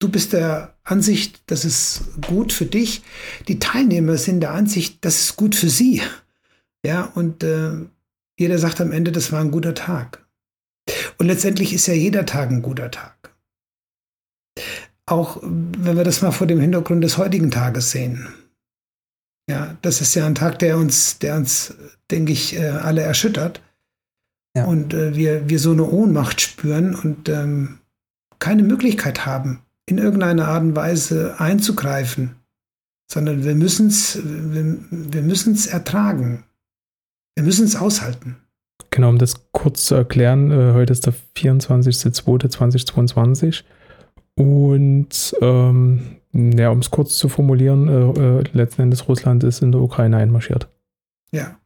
[0.00, 3.02] Du bist der Ansicht, das ist gut für dich.
[3.48, 6.02] Die Teilnehmer sind der Ansicht, das ist gut für sie.
[6.86, 7.72] Ja, und äh,
[8.38, 10.24] jeder sagt am Ende, das war ein guter Tag.
[11.18, 13.34] Und letztendlich ist ja jeder Tag ein guter Tag.
[15.06, 18.28] Auch wenn wir das mal vor dem Hintergrund des heutigen Tages sehen.
[19.50, 21.74] Ja, das ist ja ein Tag, der uns, der uns,
[22.10, 23.62] denke ich, äh, alle erschüttert.
[24.58, 24.66] Ja.
[24.66, 27.78] Und äh, wir, wir so eine Ohnmacht spüren und ähm,
[28.38, 32.36] keine Möglichkeit haben, in irgendeiner Art und Weise einzugreifen,
[33.10, 36.44] sondern wir müssen es wir, wir müssen's ertragen.
[37.36, 38.36] Wir müssen es aushalten.
[38.90, 43.62] Genau, um das kurz zu erklären, äh, heute ist der 24.02.2022
[44.34, 49.70] und ähm, ja, um es kurz zu formulieren, äh, äh, letzten Endes Russland ist in
[49.72, 50.68] der Ukraine einmarschiert.
[51.32, 51.58] Ja.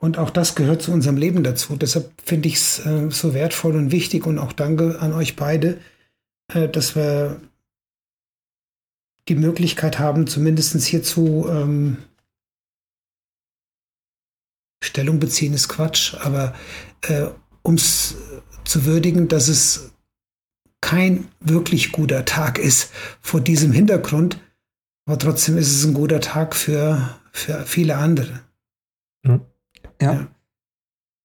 [0.00, 1.76] Und auch das gehört zu unserem Leben dazu.
[1.76, 5.80] Deshalb finde ich es äh, so wertvoll und wichtig und auch danke an euch beide,
[6.52, 7.40] äh, dass wir
[9.28, 11.98] die Möglichkeit haben, zumindest hierzu ähm,
[14.82, 16.54] Stellung beziehen ist Quatsch, aber
[17.02, 17.26] äh,
[17.62, 18.14] um es
[18.64, 19.92] zu würdigen, dass es
[20.80, 24.38] kein wirklich guter Tag ist vor diesem Hintergrund,
[25.06, 28.47] aber trotzdem ist es ein guter Tag für, für viele andere.
[30.00, 30.12] Ja.
[30.12, 30.26] Ja.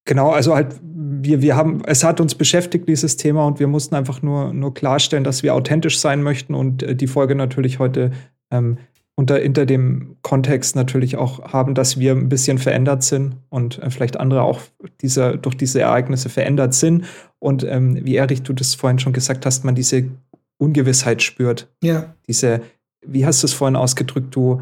[0.05, 3.95] Genau, also halt, wir, wir haben, es hat uns beschäftigt, dieses Thema, und wir mussten
[3.95, 8.11] einfach nur, nur klarstellen, dass wir authentisch sein möchten und äh, die Folge natürlich heute
[8.51, 8.77] ähm,
[9.15, 13.89] unter, hinter dem Kontext natürlich auch haben, dass wir ein bisschen verändert sind und äh,
[13.89, 14.59] vielleicht andere auch
[15.01, 17.05] diese, durch diese Ereignisse verändert sind.
[17.39, 20.09] Und ähm, wie Erich, du das vorhin schon gesagt hast, man diese
[20.57, 21.71] Ungewissheit spürt.
[21.83, 22.15] Ja.
[22.27, 22.61] Diese,
[23.05, 24.61] wie hast du es vorhin ausgedrückt, du,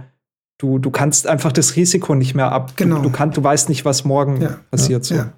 [0.62, 2.74] du, du kannst einfach das Risiko nicht mehr ab.
[2.76, 2.98] Genau.
[2.98, 5.10] Du, du, kann, du weißt nicht, was morgen ja, passiert.
[5.10, 5.16] Ja, so.
[5.16, 5.34] Ja.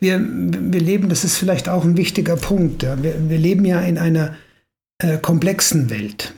[0.00, 2.82] Wir, wir leben, das ist vielleicht auch ein wichtiger Punkt.
[2.82, 4.34] Wir, wir leben ja in einer
[4.98, 6.34] äh, komplexen Welt.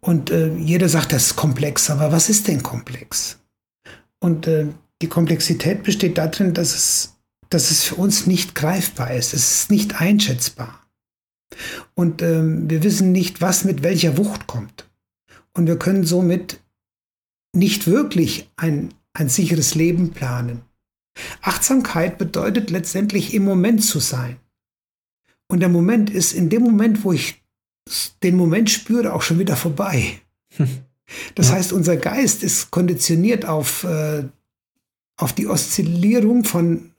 [0.00, 3.38] Und äh, jeder sagt, das ist komplex, aber was ist denn komplex?
[4.18, 4.66] Und äh,
[5.00, 7.14] die Komplexität besteht darin, dass es,
[7.50, 9.34] dass es für uns nicht greifbar ist.
[9.34, 10.80] Es ist nicht einschätzbar.
[11.94, 14.88] Und ähm, wir wissen nicht, was mit welcher Wucht kommt.
[15.54, 16.61] Und wir können somit
[17.54, 20.62] nicht wirklich ein, ein sicheres Leben planen.
[21.42, 24.36] Achtsamkeit bedeutet letztendlich im Moment zu sein.
[25.48, 27.42] Und der Moment ist in dem Moment, wo ich
[28.22, 30.20] den Moment spüre, auch schon wieder vorbei.
[31.34, 31.56] Das ja.
[31.56, 34.24] heißt, unser Geist ist konditioniert auf, äh,
[35.18, 36.92] auf die Oszillierung von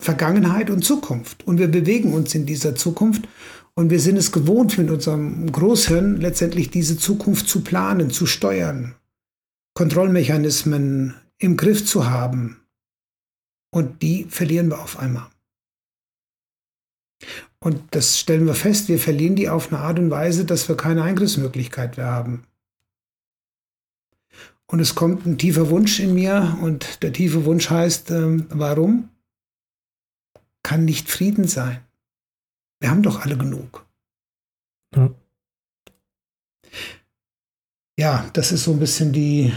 [0.00, 1.46] Vergangenheit und Zukunft.
[1.46, 3.28] Und wir bewegen uns in dieser Zukunft
[3.74, 8.94] und wir sind es gewohnt, mit unserem Großhirn letztendlich diese Zukunft zu planen, zu steuern,
[9.80, 12.60] Kontrollmechanismen im Griff zu haben.
[13.70, 15.30] Und die verlieren wir auf einmal.
[17.60, 20.76] Und das stellen wir fest, wir verlieren die auf eine Art und Weise, dass wir
[20.76, 22.44] keine Eingriffsmöglichkeit mehr haben.
[24.66, 29.08] Und es kommt ein tiefer Wunsch in mir und der tiefe Wunsch heißt, ähm, warum
[30.62, 31.82] kann nicht Frieden sein?
[32.80, 33.86] Wir haben doch alle genug.
[34.94, 35.10] Ja.
[37.98, 39.54] ja, das ist so ein bisschen die,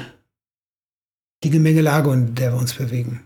[1.44, 3.22] die Gemengelage, in der wir uns bewegen.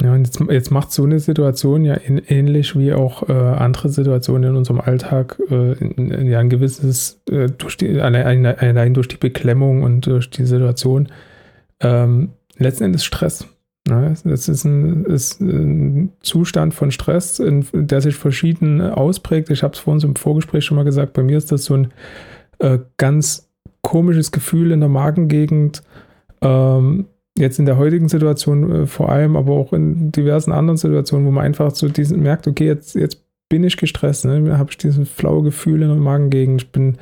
[0.00, 3.88] Ja, und jetzt, jetzt macht so eine Situation ja in, ähnlich wie auch äh, andere
[3.88, 8.94] Situationen in unserem Alltag äh, in, in, ja ein gewisses, äh, durch die, allein, allein,
[8.94, 11.08] durch die Beklemmung und durch die Situation,
[11.80, 13.48] ähm, letzten Endes Stress.
[13.88, 14.14] Ne?
[14.22, 19.50] Das ist ein, ist ein, Zustand von Stress, in, der sich verschieden ausprägt.
[19.50, 21.74] Ich habe es vorhin so im Vorgespräch schon mal gesagt, bei mir ist das so
[21.74, 21.92] ein
[22.60, 23.48] äh, ganz
[23.82, 25.82] komisches Gefühl in der Magengegend.
[26.40, 27.06] Ähm,
[27.38, 31.30] jetzt in der heutigen Situation äh, vor allem, aber auch in diversen anderen Situationen, wo
[31.30, 34.58] man einfach so diesen merkt, okay, jetzt, jetzt bin ich gestresst, ne?
[34.58, 36.98] habe ich dieses flaue Gefühl in der Magengegend, ich bin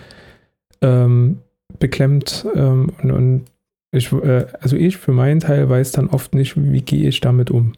[0.81, 1.39] ähm,
[1.79, 3.45] beklemmt ähm, und, und
[3.93, 7.51] ich, äh, also ich für meinen Teil weiß dann oft nicht, wie gehe ich damit
[7.51, 7.73] um.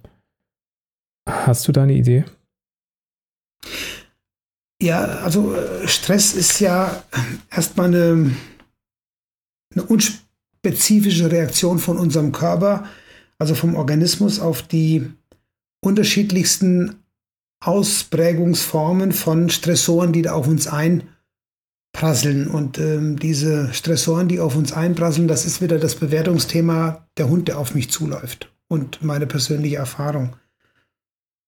[1.28, 2.24] Hast du da eine Idee?
[4.80, 7.02] Ja, also äh, Stress ist ja
[7.50, 8.30] erstmal eine,
[9.74, 10.27] eine unspezifische
[10.58, 12.84] spezifische Reaktion von unserem Körper,
[13.38, 15.08] also vom Organismus auf die
[15.80, 16.96] unterschiedlichsten
[17.60, 22.48] Ausprägungsformen von Stressoren, die da auf uns einprasseln.
[22.48, 27.48] Und ähm, diese Stressoren, die auf uns einprasseln, das ist wieder das Bewertungsthema der Hund,
[27.48, 30.36] der auf mich zuläuft und meine persönliche Erfahrung.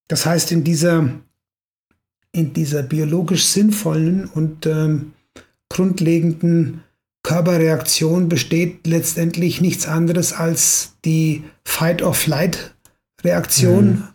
[0.08, 1.10] Das heißt, in dieser,
[2.32, 5.12] in dieser biologisch sinnvollen und ähm,
[5.68, 6.82] grundlegenden
[7.22, 13.86] Körperreaktion besteht letztendlich nichts anderes als die Fight-or-Flight-Reaktion.
[13.86, 14.08] Mhm.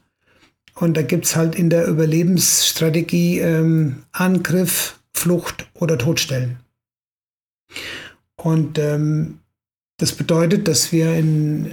[0.73, 6.59] Und da gibt es halt in der Überlebensstrategie ähm, Angriff, Flucht oder Todstellen.
[8.35, 9.39] Und ähm,
[9.97, 11.71] das bedeutet, dass wir in,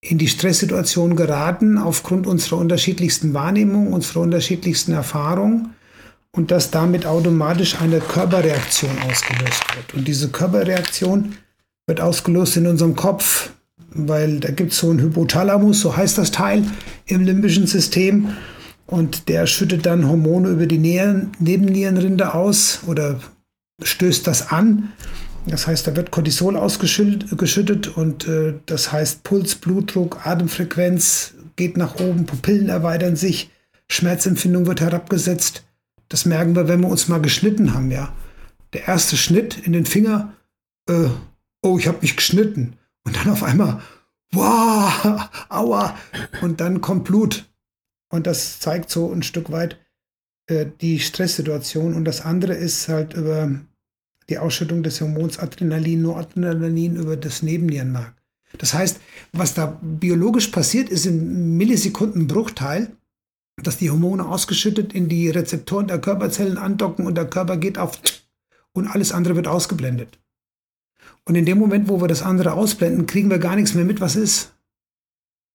[0.00, 5.70] in die Stresssituation geraten aufgrund unserer unterschiedlichsten Wahrnehmung, unserer unterschiedlichsten Erfahrung
[6.34, 9.94] und dass damit automatisch eine Körperreaktion ausgelöst wird.
[9.94, 11.36] Und diese Körperreaktion
[11.86, 13.50] wird ausgelöst in unserem Kopf,
[13.90, 16.64] weil da gibt es so einen Hypothalamus, so heißt das Teil
[17.06, 18.30] im limbischen System.
[18.86, 23.20] Und der schüttet dann Hormone über die Nieren, Nebennierenrinde aus oder
[23.82, 24.92] stößt das an.
[25.46, 31.96] Das heißt, da wird Cortisol ausgeschüttet und äh, das heißt Puls, Blutdruck, Atemfrequenz geht nach
[31.96, 33.50] oben, Pupillen erweitern sich,
[33.88, 35.62] Schmerzempfindung wird herabgesetzt.
[36.14, 38.14] Das merken wir, wenn wir uns mal geschnitten haben, ja.
[38.72, 40.32] Der erste Schnitt in den Finger,
[40.88, 41.08] äh,
[41.60, 42.74] oh, ich habe mich geschnitten.
[43.02, 43.82] Und dann auf einmal,
[44.30, 45.98] wow, aua.
[46.40, 47.50] Und dann kommt Blut.
[48.10, 49.76] Und das zeigt so ein Stück weit
[50.46, 51.94] äh, die Stresssituation.
[51.94, 53.50] Und das andere ist halt über
[54.28, 58.14] die Ausschüttung des Hormons Adrenalin, Noradrenalin über das Nebennierenmark.
[58.58, 59.00] Das heißt,
[59.32, 62.92] was da biologisch passiert, ist in Millisekunden Bruchteil
[63.62, 68.00] dass die Hormone ausgeschüttet in die Rezeptoren der Körperzellen andocken und der Körper geht auf
[68.72, 70.18] und alles andere wird ausgeblendet.
[71.24, 74.00] Und in dem Moment, wo wir das andere ausblenden, kriegen wir gar nichts mehr mit,
[74.00, 74.52] was ist.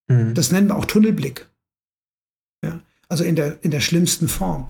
[0.07, 0.33] Mhm.
[0.33, 1.47] Das nennen wir auch Tunnelblick.
[2.63, 2.79] Ja?
[3.07, 4.67] Also in der, in der schlimmsten Form.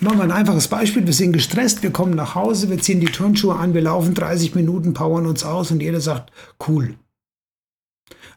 [0.00, 1.06] Machen wir ein einfaches Beispiel.
[1.06, 4.54] Wir sind gestresst, wir kommen nach Hause, wir ziehen die Turnschuhe an, wir laufen 30
[4.54, 6.32] Minuten, powern uns aus und jeder sagt,
[6.66, 6.94] cool,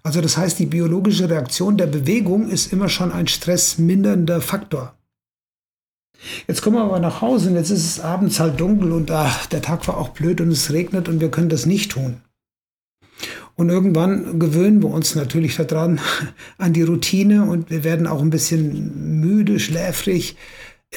[0.04, 4.96] also das heißt, die biologische Reaktion der Bewegung ist immer schon ein stressmindernder Faktor.
[6.48, 9.46] Jetzt kommen wir aber nach Hause und jetzt ist es abends halt dunkel und ach,
[9.48, 12.22] der Tag war auch blöd und es regnet und wir können das nicht tun.
[13.56, 16.00] Und irgendwann gewöhnen wir uns natürlich daran,
[16.58, 20.38] an die Routine und wir werden auch ein bisschen müde, schläfrig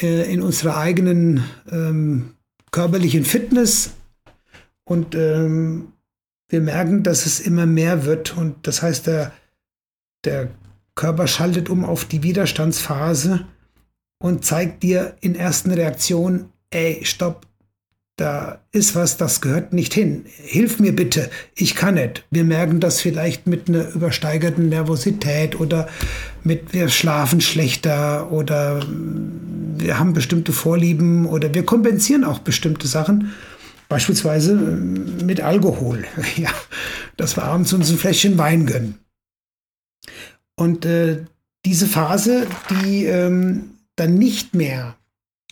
[0.01, 2.35] äh, in unserer eigenen ähm,
[2.71, 3.91] körperlichen Fitness.
[4.85, 5.91] Und ähm,
[6.53, 9.33] wir merken, dass es immer mehr wird und das heißt, der,
[10.25, 10.51] der
[10.95, 13.47] Körper schaltet um auf die Widerstandsphase
[14.23, 17.47] und zeigt dir in ersten Reaktionen, ey, stopp,
[18.17, 20.27] da ist was, das gehört nicht hin.
[20.27, 22.25] Hilf mir bitte, ich kann nicht.
[22.31, 25.89] Wir merken das vielleicht mit einer übersteigerten Nervosität oder
[26.45, 33.33] mit wir schlafen schlechter oder wir haben bestimmte Vorlieben oder wir kompensieren auch bestimmte Sachen.
[33.93, 36.07] Beispielsweise mit Alkohol.
[36.36, 36.51] Ja,
[37.18, 38.99] dass wir abends uns ein Fläschchen Wein gönnen.
[40.57, 41.26] Und äh,
[41.66, 44.97] diese Phase, die ähm, dann nicht mehr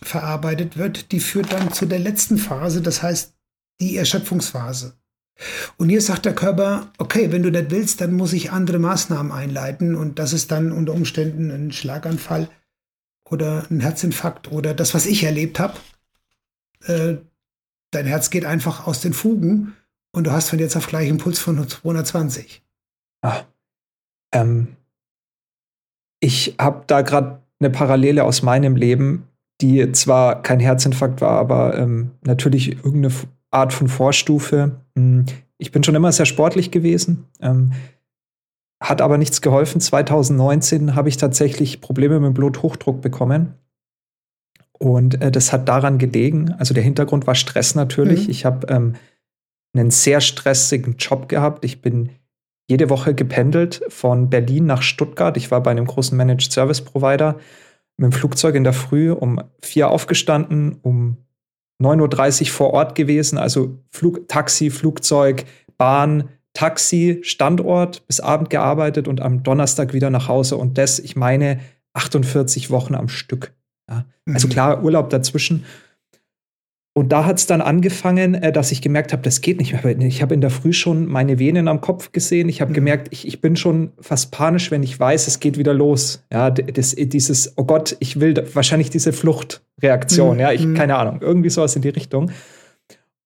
[0.01, 3.35] verarbeitet wird, die führt dann zu der letzten Phase, das heißt
[3.79, 4.93] die Erschöpfungsphase.
[5.77, 9.31] Und hier sagt der Körper, okay, wenn du das willst, dann muss ich andere Maßnahmen
[9.31, 12.49] einleiten und das ist dann unter Umständen ein Schlaganfall
[13.23, 15.77] oder ein Herzinfarkt oder das, was ich erlebt habe.
[16.85, 17.17] Äh,
[17.91, 19.75] dein Herz geht einfach aus den Fugen
[20.13, 22.63] und du hast von jetzt auf gleich einen Puls von 220.
[23.21, 23.41] Ah,
[24.33, 24.75] ähm,
[26.19, 29.27] ich habe da gerade eine Parallele aus meinem Leben
[29.61, 33.13] die zwar kein Herzinfarkt war, aber ähm, natürlich irgendeine
[33.51, 34.71] Art von Vorstufe.
[34.95, 35.25] Hm,
[35.57, 37.73] ich bin schon immer sehr sportlich gewesen, ähm,
[38.81, 39.79] hat aber nichts geholfen.
[39.79, 43.53] 2019 habe ich tatsächlich Probleme mit dem Bluthochdruck bekommen.
[44.81, 48.25] Und äh, das hat daran gelegen, also der Hintergrund war Stress natürlich.
[48.25, 48.31] Mhm.
[48.31, 48.95] Ich habe ähm,
[49.75, 51.63] einen sehr stressigen Job gehabt.
[51.63, 52.09] Ich bin
[52.67, 55.37] jede Woche gependelt von Berlin nach Stuttgart.
[55.37, 57.37] Ich war bei einem großen Managed Service Provider
[57.97, 61.17] mit dem Flugzeug in der Früh um vier aufgestanden, um
[61.79, 65.45] 9.30 Uhr vor Ort gewesen, also Flug, Taxi, Flugzeug,
[65.77, 70.57] Bahn, Taxi, Standort, bis Abend gearbeitet und am Donnerstag wieder nach Hause.
[70.57, 71.59] Und das, ich meine,
[71.93, 73.53] 48 Wochen am Stück.
[73.91, 74.05] Ja.
[74.33, 74.51] Also mhm.
[74.51, 75.65] klar, Urlaub dazwischen.
[76.93, 79.97] Und da hat es dann angefangen, äh, dass ich gemerkt habe, das geht nicht mehr.
[79.99, 82.49] Ich habe in der Früh schon meine Venen am Kopf gesehen.
[82.49, 82.75] Ich habe mhm.
[82.75, 86.25] gemerkt, ich, ich bin schon fast panisch, wenn ich weiß, es geht wieder los.
[86.31, 90.35] Ja, das, dieses, oh Gott, ich will wahrscheinlich diese Fluchtreaktion.
[90.35, 90.41] Mhm.
[90.41, 90.73] Ja, ich, mhm.
[90.73, 92.31] keine Ahnung, irgendwie sowas in die Richtung.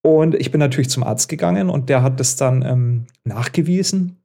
[0.03, 4.17] Und ich bin natürlich zum Arzt gegangen und der hat das dann ähm, nachgewiesen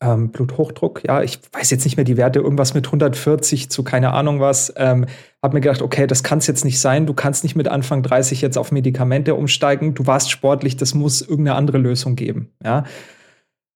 [0.00, 4.12] ähm, Bluthochdruck, ja, ich weiß jetzt nicht mehr die Werte, irgendwas mit 140 zu keine
[4.12, 4.72] Ahnung was.
[4.76, 5.06] Ähm,
[5.42, 7.06] hab mir gedacht, okay, das kann es jetzt nicht sein.
[7.06, 9.94] Du kannst nicht mit Anfang 30 jetzt auf Medikamente umsteigen.
[9.94, 12.84] Du warst sportlich, das muss irgendeine andere Lösung geben, ja.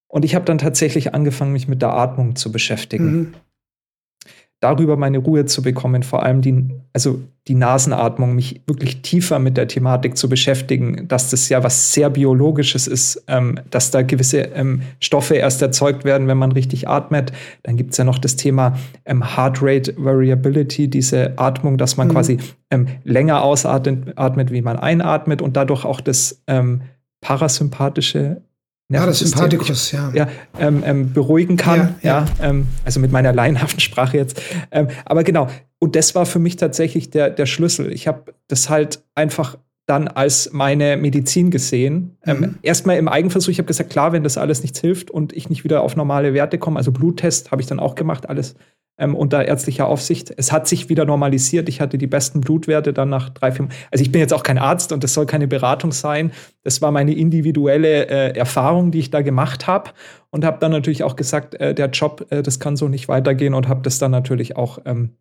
[0.09, 3.13] Und ich habe dann tatsächlich angefangen, mich mit der Atmung zu beschäftigen.
[3.13, 3.35] Mhm
[4.61, 9.57] darüber meine Ruhe zu bekommen, vor allem die, also die Nasenatmung, mich wirklich tiefer mit
[9.57, 14.41] der Thematik zu beschäftigen, dass das ja was sehr Biologisches ist, ähm, dass da gewisse
[14.55, 17.33] ähm, Stoffe erst erzeugt werden, wenn man richtig atmet.
[17.63, 22.09] Dann gibt es ja noch das Thema ähm, Heart Rate Variability, diese Atmung, dass man
[22.09, 22.13] mhm.
[22.13, 22.39] quasi
[22.71, 26.43] ähm, länger ausatmet, atmet, wie man einatmet und dadurch auch das
[28.91, 30.11] ähm, parasympathische Parasympathikus, ja.
[30.15, 30.29] ja
[30.59, 31.97] ähm, ähm, beruhigen kann.
[32.03, 32.27] Ja, ja.
[32.41, 34.41] ja ähm, also mit meiner laienhaften Sprache jetzt.
[34.71, 37.93] Ähm, aber genau, und das war für mich tatsächlich der, der Schlüssel.
[37.93, 42.17] Ich habe das halt einfach dann als meine Medizin gesehen.
[42.25, 42.55] Ähm, mhm.
[42.63, 45.65] Erstmal im Eigenversuch, ich habe gesagt, klar, wenn das alles nichts hilft und ich nicht
[45.65, 48.55] wieder auf normale Werte komme, also Bluttest habe ich dann auch gemacht, alles
[49.01, 50.33] ähm, unter ärztlicher Aufsicht.
[50.37, 51.69] Es hat sich wieder normalisiert.
[51.69, 53.69] Ich hatte die besten Blutwerte dann nach drei, vier.
[53.91, 56.31] Also ich bin jetzt auch kein Arzt und das soll keine Beratung sein.
[56.63, 59.91] Das war meine individuelle äh, Erfahrung, die ich da gemacht habe
[60.31, 63.55] und habe dann natürlich auch gesagt, äh, der Job, äh, das kann so nicht weitergehen
[63.55, 65.17] und habe das dann natürlich auch ähm,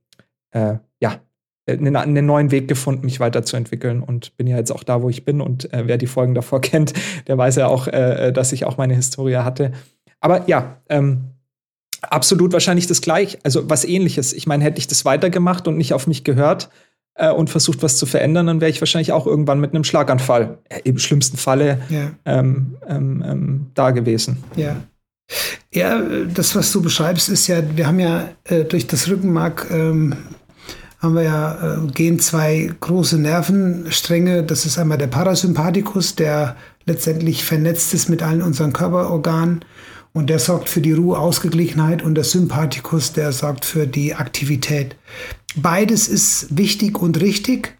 [0.51, 1.19] äh, ja
[1.67, 5.09] einen, äh, einen, neuen Weg gefunden, mich weiterzuentwickeln und bin ja jetzt auch da, wo
[5.09, 5.41] ich bin.
[5.41, 6.93] Und äh, wer die Folgen davor kennt,
[7.27, 9.71] der weiß ja auch, äh, dass ich auch meine Historie hatte.
[10.19, 11.31] Aber ja, ähm,
[12.01, 14.33] absolut wahrscheinlich das gleiche, also was ähnliches.
[14.33, 16.69] Ich meine, hätte ich das weitergemacht und nicht auf mich gehört
[17.15, 20.57] äh, und versucht, was zu verändern, dann wäre ich wahrscheinlich auch irgendwann mit einem Schlaganfall,
[20.69, 22.11] äh, im schlimmsten Falle, ja.
[22.25, 24.43] ähm, ähm, ähm, da gewesen.
[24.55, 24.77] Ja.
[25.71, 26.01] Ja,
[26.33, 30.15] das, was du beschreibst, ist ja, wir haben ja äh, durch das Rückenmark ähm,
[30.99, 34.43] haben wir ja, äh, gehen zwei große Nervenstränge.
[34.43, 39.63] Das ist einmal der Parasympathikus, der letztendlich vernetzt ist mit allen unseren Körperorganen.
[40.13, 44.95] Und der sorgt für die Ruhe, Ausgeglichenheit und der Sympathikus, der sorgt für die Aktivität.
[45.55, 47.77] Beides ist wichtig und richtig.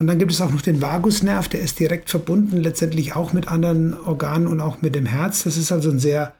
[0.00, 3.48] Und dann gibt es auch noch den Vagusnerv, der ist direkt verbunden, letztendlich auch mit
[3.48, 5.42] anderen Organen und auch mit dem Herz.
[5.42, 6.34] Das ist also ein sehr,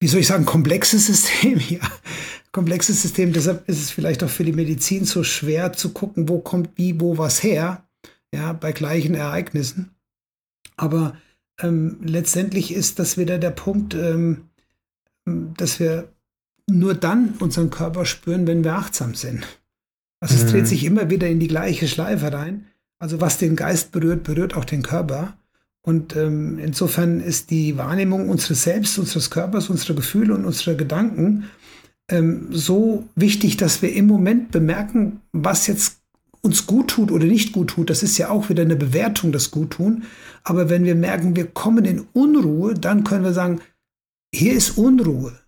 [0.00, 1.60] wie soll ich sagen, komplexes System.
[1.68, 1.80] Ja,
[2.52, 3.32] komplexes System.
[3.32, 7.00] Deshalb ist es vielleicht auch für die Medizin so schwer zu gucken, wo kommt wie,
[7.00, 7.84] wo was her.
[8.34, 9.94] Ja, bei gleichen Ereignissen.
[10.76, 11.16] Aber
[11.60, 14.48] ähm, letztendlich ist das wieder der Punkt, ähm,
[15.24, 16.12] dass wir
[16.68, 19.46] nur dann unseren Körper spüren, wenn wir achtsam sind.
[20.20, 20.40] Also mhm.
[20.40, 20.66] es dreht mhm.
[20.66, 22.66] sich immer wieder in die gleiche Schleife rein.
[22.98, 25.36] Also was den Geist berührt, berührt auch den Körper.
[25.82, 31.44] Und ähm, insofern ist die Wahrnehmung unseres Selbst, unseres Körpers, unserer Gefühle und unserer Gedanken
[32.08, 36.00] ähm, so wichtig, dass wir im Moment bemerken, was jetzt
[36.46, 39.50] uns gut tut oder nicht gut tut, das ist ja auch wieder eine Bewertung, das
[39.50, 40.04] Guttun.
[40.44, 43.60] Aber wenn wir merken, wir kommen in Unruhe, dann können wir sagen,
[44.32, 45.38] hier ist Unruhe.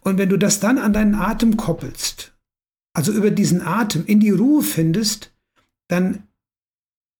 [0.00, 2.32] Und wenn du das dann an deinen Atem koppelst,
[2.94, 5.32] also über diesen Atem in die Ruhe findest,
[5.88, 6.26] dann,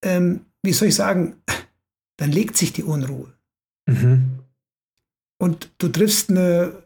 [0.04, 1.36] ähm, wie soll ich sagen,
[2.18, 3.32] dann legt sich die Unruhe.
[3.86, 4.38] Mhm.
[5.38, 6.82] Und du triffst eine,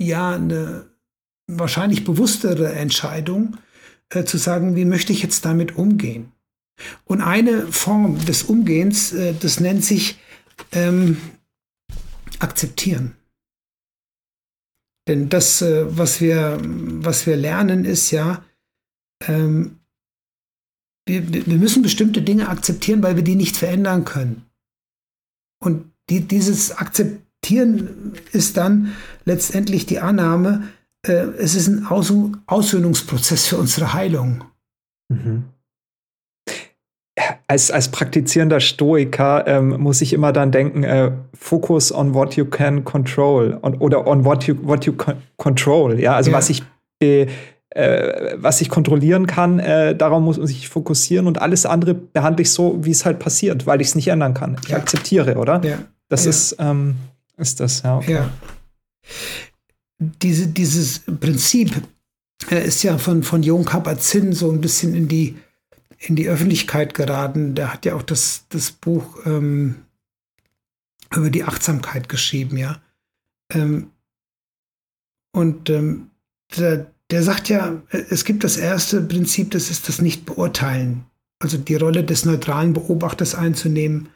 [0.00, 0.86] ja, eine
[1.46, 3.58] wahrscheinlich bewusstere Entscheidung,
[4.14, 6.32] äh, zu sagen, wie möchte ich jetzt damit umgehen?
[7.04, 10.18] Und eine Form des Umgehens, äh, das nennt sich
[10.72, 11.16] ähm,
[12.38, 13.16] akzeptieren.
[15.08, 18.44] Denn das, äh, was, wir, was wir lernen, ist ja,
[19.26, 19.80] ähm,
[21.06, 24.46] wir, wir müssen bestimmte Dinge akzeptieren, weil wir die nicht verändern können.
[25.60, 28.94] Und die, dieses Akzeptieren ist dann
[29.24, 30.68] letztendlich die Annahme,
[31.06, 32.12] äh, es ist ein Aus
[32.46, 34.44] Aussöhnungsprozess für unsere Heilung.
[35.08, 35.44] Mhm.
[37.46, 42.46] Als, als praktizierender Stoiker ähm, muss ich immer dann denken, äh, focus on what you
[42.46, 44.94] can control on, oder on what you, what you
[45.36, 46.00] control.
[46.00, 46.36] Ja, also ja.
[46.36, 46.62] was ich
[47.00, 47.26] äh,
[48.36, 52.84] was ich kontrollieren kann, äh, darauf muss sich fokussieren und alles andere behandle ich so,
[52.84, 54.58] wie es halt passiert, weil ich es nicht ändern kann.
[54.62, 54.76] Ich ja.
[54.76, 55.62] akzeptiere, oder?
[55.64, 55.78] Ja.
[56.08, 56.30] Das ja.
[56.30, 56.96] ist, ähm,
[57.36, 57.96] ist das, ja.
[57.96, 58.14] Okay.
[58.14, 58.30] ja
[60.22, 61.82] diese, dieses Prinzip
[62.50, 65.36] ist ja von, von Jon Kabat-Zinn so ein bisschen in die,
[65.98, 67.54] in die Öffentlichkeit geraten.
[67.54, 69.76] Der hat ja auch das, das Buch ähm,
[71.14, 72.80] über die Achtsamkeit geschrieben, ja.
[73.52, 73.90] Ähm,
[75.32, 76.10] und ähm,
[76.56, 81.04] der, der sagt ja, es gibt das erste Prinzip, das ist das Nicht-Beurteilen.
[81.38, 84.08] Also die Rolle des neutralen Beobachters einzunehmen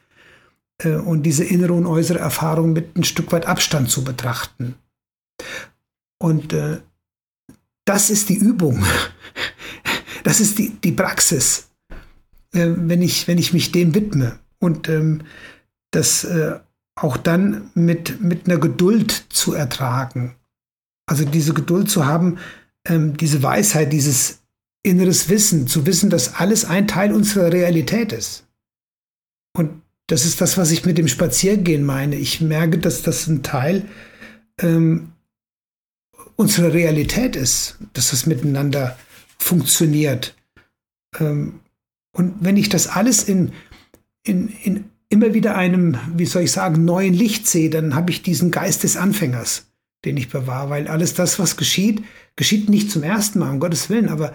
[0.79, 4.77] äh, und diese innere und äußere Erfahrung mit ein Stück weit Abstand zu betrachten.
[6.19, 6.79] Und äh,
[7.85, 8.85] das ist die Übung.
[10.25, 11.69] Das ist die, die Praxis,
[12.53, 14.41] äh, wenn, ich, wenn ich mich dem widme.
[14.59, 15.23] Und ähm,
[15.93, 16.59] das äh,
[16.97, 20.35] auch dann mit, mit einer Geduld zu ertragen.
[21.07, 22.39] Also diese Geduld zu haben,
[22.89, 24.41] ähm, diese Weisheit, dieses
[24.83, 28.47] inneres Wissen, zu wissen, dass alles ein Teil unserer Realität ist.
[29.57, 32.17] Und das ist das, was ich mit dem Spaziergehen meine.
[32.17, 33.87] Ich merke, dass das ein Teil
[34.61, 35.13] ähm,
[36.37, 38.97] unsere Realität ist, dass das miteinander
[39.39, 40.35] funktioniert.
[41.19, 41.61] Ähm,
[42.13, 43.53] und wenn ich das alles in,
[44.23, 48.23] in, in immer wieder einem, wie soll ich sagen, neuen Licht sehe, dann habe ich
[48.23, 49.67] diesen Geist des Anfängers,
[50.05, 52.03] den ich bewahre, weil alles das, was geschieht,
[52.35, 54.35] geschieht nicht zum ersten Mal, um Gottes Willen, aber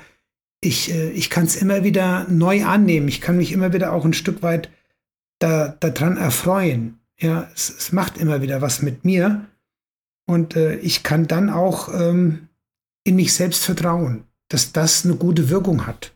[0.61, 3.07] ich, äh, ich kann es immer wieder neu annehmen.
[3.07, 4.69] Ich kann mich immer wieder auch ein Stück weit
[5.39, 6.99] da, daran erfreuen.
[7.19, 9.47] Ja, es, es macht immer wieder was mit mir.
[10.31, 12.47] Und äh, ich kann dann auch ähm,
[13.03, 16.13] in mich selbst vertrauen, dass das eine gute Wirkung hat.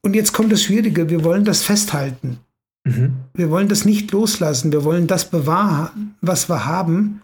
[0.00, 2.38] Und jetzt kommt das Schwierige, wir wollen das festhalten.
[2.84, 3.16] Mhm.
[3.34, 7.20] Wir wollen das nicht loslassen, wir wollen das bewahren, was wir haben.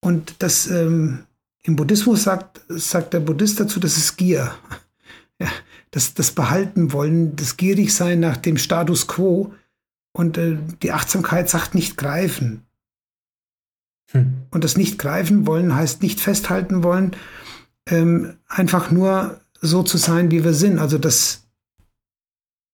[0.00, 1.24] Und das ähm,
[1.62, 4.54] im Buddhismus sagt, sagt der Buddhist dazu, das ist Gier.
[5.38, 5.50] Ja,
[5.90, 9.52] das, das Behalten wollen, das Gierigsein nach dem Status quo.
[10.14, 12.65] Und äh, die Achtsamkeit sagt nicht greifen.
[14.12, 14.42] Hm.
[14.50, 17.16] Und das nicht greifen wollen heißt nicht festhalten wollen,
[17.88, 20.78] ähm, einfach nur so zu sein, wie wir sind.
[20.78, 21.46] Also das,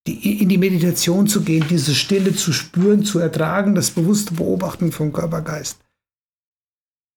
[0.06, 4.92] die, in die Meditation zu gehen, diese Stille zu spüren, zu ertragen, das bewusste Beobachten
[4.92, 5.78] vom Körpergeist.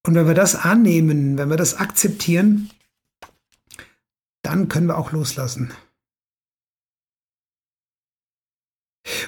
[0.06, 2.70] Und wenn wir das annehmen, wenn wir das akzeptieren,
[4.44, 5.74] dann können wir auch loslassen.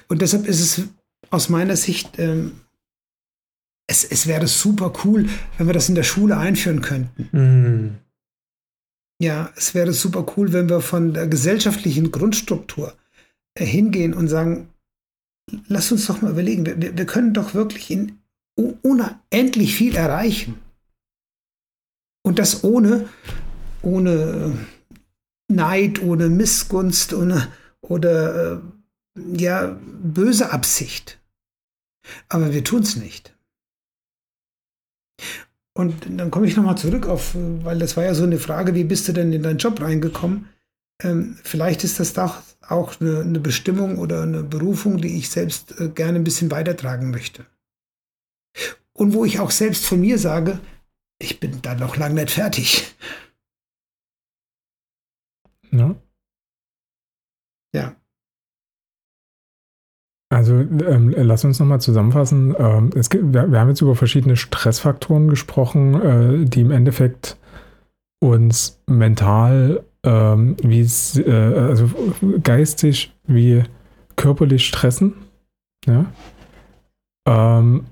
[0.08, 0.88] Und deshalb ist es
[1.32, 2.62] aus meiner Sicht ähm,
[3.88, 7.30] es, es wäre super cool, wenn wir das in der Schule einführen könnten.
[7.32, 7.96] Mhm.
[9.20, 12.96] Ja, es wäre super cool, wenn wir von der gesellschaftlichen Grundstruktur
[13.56, 14.70] äh, hingehen und sagen,
[15.68, 18.20] lass uns doch mal überlegen, wir, wir können doch wirklich in
[18.82, 20.60] unendlich viel erreichen.
[22.24, 23.08] Und das ohne,
[23.82, 24.58] ohne
[25.48, 27.48] Neid, ohne Missgunst ohne,
[27.82, 28.60] oder äh,
[29.38, 31.20] ja, böse Absicht.
[32.30, 33.37] Aber wir tun es nicht.
[35.78, 38.84] Und dann komme ich nochmal zurück auf, weil das war ja so eine Frage, wie
[38.84, 40.50] bist du denn in deinen Job reingekommen?
[41.04, 45.80] Ähm, vielleicht ist das doch auch eine, eine, Bestimmung oder eine Berufung, die ich selbst
[45.80, 47.46] äh, gerne ein bisschen weitertragen möchte.
[48.94, 50.60] Und wo ich auch selbst von mir sage,
[51.20, 52.96] ich bin da noch lange nicht fertig.
[55.70, 55.96] Ja.
[57.72, 57.96] Ja.
[60.30, 62.54] Also ähm, lass uns nochmal zusammenfassen.
[62.58, 67.38] Ähm, es gibt, wir, wir, haben jetzt über verschiedene Stressfaktoren gesprochen, äh, die im Endeffekt
[68.20, 70.82] uns mental ähm, wie
[71.22, 71.90] äh, also
[72.44, 73.64] geistig wie
[74.16, 75.14] körperlich stressen.
[75.86, 76.06] Ja.
[77.28, 77.86] Ähm,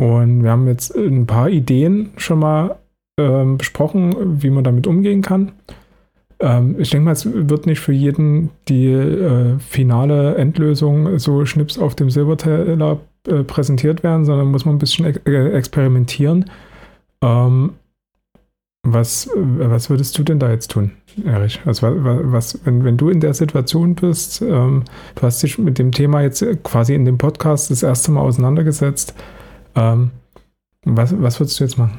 [0.00, 2.78] und wir haben jetzt ein paar Ideen schon mal
[3.18, 5.52] ähm, besprochen, wie man damit umgehen kann.
[6.40, 11.78] Ähm, ich denke mal, es wird nicht für jeden die äh, finale Endlösung so schnips
[11.78, 16.46] auf dem Silberteller äh, präsentiert werden, sondern muss man ein bisschen ex äh, experimentieren.
[17.22, 17.74] Ähm,
[18.82, 20.92] was, was würdest du denn da jetzt tun,
[21.26, 21.60] Erich?
[21.66, 24.84] Also was, wenn, wenn du in der Situation bist, ähm,
[25.16, 29.14] du hast dich mit dem Thema jetzt quasi in dem Podcast das erste Mal auseinandergesetzt,
[29.74, 30.12] ähm,
[30.86, 31.98] was, was würdest du jetzt machen?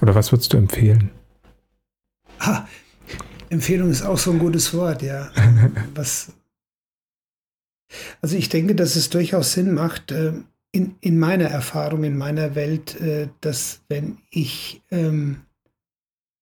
[0.00, 1.10] Oder was würdest du empfehlen?
[2.40, 2.68] Ha,
[3.50, 5.30] Empfehlung ist auch so ein gutes Wort, ja.
[5.94, 6.32] was,
[8.20, 10.32] also ich denke, dass es durchaus Sinn macht, äh,
[10.72, 15.42] in, in meiner Erfahrung, in meiner Welt, äh, dass wenn ich ähm,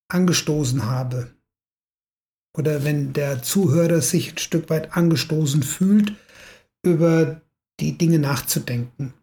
[0.09, 1.31] angestoßen habe
[2.57, 6.13] oder wenn der Zuhörer sich ein Stück weit angestoßen fühlt,
[6.83, 7.41] über
[7.79, 9.13] die Dinge nachzudenken.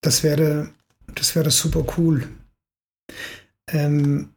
[0.00, 0.70] Das wäre,
[1.14, 2.28] das wäre super cool.
[3.68, 4.30] Ähm,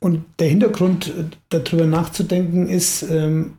[0.00, 3.58] und der Hintergrund, äh, darüber nachzudenken, ist, ähm,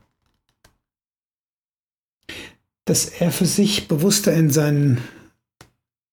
[2.86, 5.02] dass er für sich bewusster in seinen,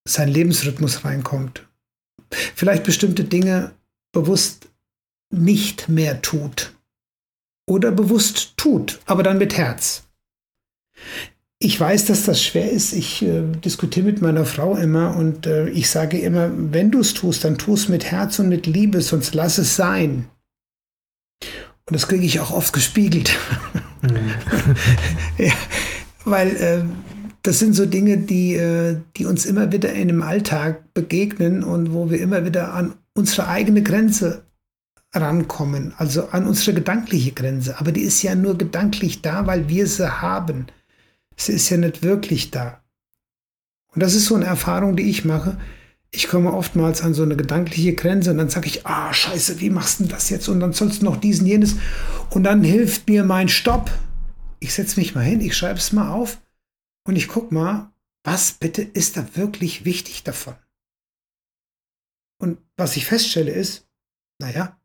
[0.06, 1.66] seinen Lebensrhythmus reinkommt.
[2.30, 3.74] Vielleicht bestimmte Dinge
[4.12, 4.68] bewusst
[5.30, 6.74] nicht mehr tut.
[7.66, 10.04] Oder bewusst tut, aber dann mit Herz.
[11.60, 12.92] Ich weiß, dass das schwer ist.
[12.92, 17.14] Ich äh, diskutiere mit meiner Frau immer und äh, ich sage immer, wenn du es
[17.14, 20.28] tust, dann tu es mit Herz und mit Liebe, sonst lass es sein.
[21.86, 23.38] Und das kriege ich auch oft gespiegelt.
[24.02, 24.30] Mhm.
[25.38, 25.52] ja,
[26.24, 26.84] weil äh,
[27.42, 31.92] das sind so Dinge, die, äh, die uns immer wieder in dem Alltag begegnen und
[31.92, 34.44] wo wir immer wieder an unsere eigene Grenze
[35.12, 37.78] rankommen, also an unsere gedankliche Grenze.
[37.78, 40.66] Aber die ist ja nur gedanklich da, weil wir sie haben.
[41.36, 42.82] Sie ist ja nicht wirklich da.
[43.88, 45.58] Und das ist so eine Erfahrung, die ich mache.
[46.10, 49.70] Ich komme oftmals an so eine gedankliche Grenze und dann sage ich, ah, scheiße, wie
[49.70, 50.48] machst du denn das jetzt?
[50.48, 51.76] Und dann sollst du noch diesen, jenes.
[52.30, 53.90] Und dann hilft mir mein Stopp
[54.64, 56.40] ich setze mich mal hin, ich schreibe es mal auf
[57.06, 57.92] und ich gucke mal,
[58.24, 60.56] was bitte ist da wirklich wichtig davon?
[62.40, 63.86] Und was ich feststelle ist,
[64.40, 64.80] naja,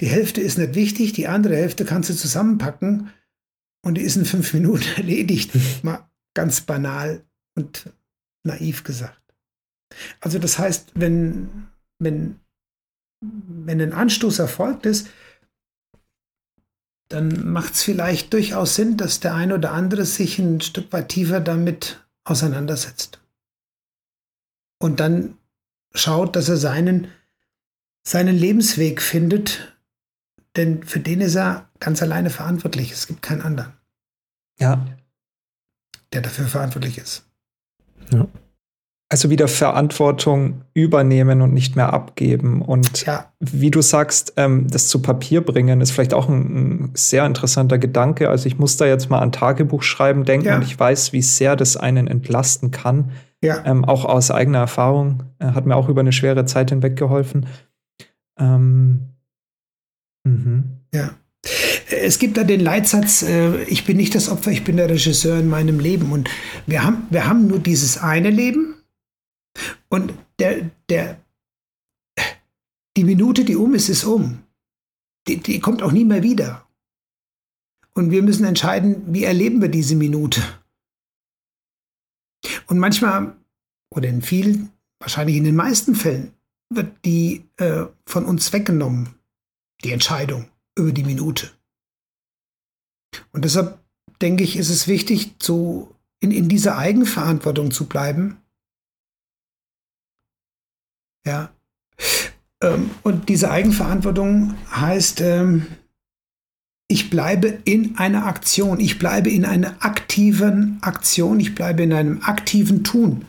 [0.00, 3.10] die Hälfte ist nicht wichtig, die andere Hälfte kannst du zusammenpacken
[3.86, 5.52] und die ist in fünf Minuten erledigt.
[5.84, 7.24] mal ganz banal
[7.54, 7.92] und
[8.42, 9.22] naiv gesagt.
[10.20, 11.68] Also das heißt, wenn,
[12.00, 12.40] wenn,
[13.20, 15.08] wenn ein Anstoß erfolgt ist,
[17.08, 21.10] dann macht es vielleicht durchaus Sinn, dass der ein oder andere sich ein Stück weit
[21.10, 23.20] tiefer damit auseinandersetzt.
[24.80, 25.38] Und dann
[25.94, 27.06] schaut, dass er seinen,
[28.02, 29.78] seinen Lebensweg findet,
[30.56, 32.90] denn für den ist er ganz alleine verantwortlich.
[32.90, 33.75] Es gibt keinen anderen.
[34.58, 34.84] Ja.
[36.12, 37.24] Der dafür verantwortlich ist.
[38.10, 38.26] Ja.
[39.08, 42.60] Also wieder Verantwortung übernehmen und nicht mehr abgeben.
[42.60, 43.32] Und ja.
[43.38, 47.78] wie du sagst, ähm, das zu Papier bringen, ist vielleicht auch ein, ein, sehr interessanter
[47.78, 48.28] Gedanke.
[48.28, 50.56] Also ich muss da jetzt mal an Tagebuch schreiben denken ja.
[50.56, 53.12] und ich weiß, wie sehr das einen entlasten kann.
[53.44, 53.64] Ja.
[53.64, 55.22] Ähm, auch aus eigener Erfahrung.
[55.38, 57.46] Äh, hat mir auch über eine schwere Zeit hinweg geholfen.
[58.40, 59.10] Ähm,
[60.24, 60.80] mhm.
[60.92, 61.10] Ja.
[61.88, 65.38] Es gibt da den Leitsatz, äh, ich bin nicht das Opfer, ich bin der Regisseur
[65.38, 66.10] in meinem Leben.
[66.12, 66.28] Und
[66.66, 68.74] wir haben, wir haben nur dieses eine Leben
[69.88, 71.20] und der, der,
[72.96, 74.42] die Minute, die um ist, ist um.
[75.28, 76.66] Die, die kommt auch nie mehr wieder.
[77.94, 80.42] Und wir müssen entscheiden, wie erleben wir diese Minute.
[82.66, 83.36] Und manchmal,
[83.94, 84.70] oder in vielen,
[85.00, 86.32] wahrscheinlich in den meisten Fällen,
[86.68, 89.14] wird die äh, von uns weggenommen,
[89.84, 91.50] die Entscheidung über die Minute.
[93.32, 93.78] Und deshalb
[94.20, 98.38] denke ich, ist es wichtig, so in, in dieser Eigenverantwortung zu bleiben
[101.26, 101.50] ja.
[102.62, 105.66] Ähm, und diese Eigenverantwortung heißt, ähm,
[106.88, 112.22] ich bleibe in einer Aktion, ich bleibe in einer aktiven Aktion, ich bleibe in einem
[112.22, 113.26] aktiven Tun.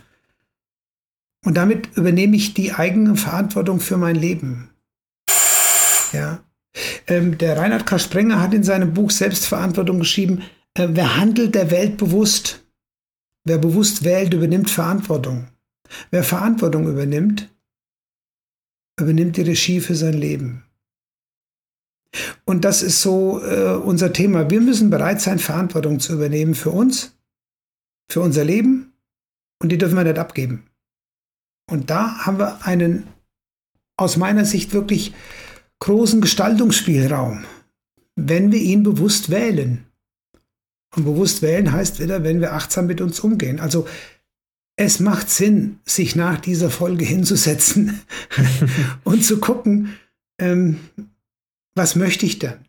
[1.43, 4.69] Und damit übernehme ich die eigene Verantwortung für mein Leben.
[6.13, 6.39] Ja.
[7.07, 7.99] Ähm, der Reinhard K.
[7.99, 12.63] Sprenger hat in seinem Buch Selbstverantwortung geschrieben, äh, wer handelt der Welt bewusst,
[13.45, 15.47] wer bewusst wählt, übernimmt Verantwortung.
[16.11, 17.49] Wer Verantwortung übernimmt,
[18.99, 20.63] übernimmt die Regie für sein Leben.
[22.45, 24.49] Und das ist so äh, unser Thema.
[24.49, 27.15] Wir müssen bereit sein, Verantwortung zu übernehmen für uns,
[28.09, 28.93] für unser Leben
[29.61, 30.67] und die dürfen wir nicht abgeben.
[31.69, 33.07] Und da haben wir einen
[33.97, 35.13] aus meiner Sicht wirklich
[35.79, 37.45] großen Gestaltungsspielraum,
[38.15, 39.85] wenn wir ihn bewusst wählen.
[40.95, 43.59] Und bewusst wählen heißt wieder, wenn wir achtsam mit uns umgehen.
[43.59, 43.87] Also
[44.77, 48.01] es macht Sinn, sich nach dieser Folge hinzusetzen
[49.03, 49.97] und zu gucken,
[50.39, 50.79] ähm,
[51.75, 52.59] was möchte ich denn?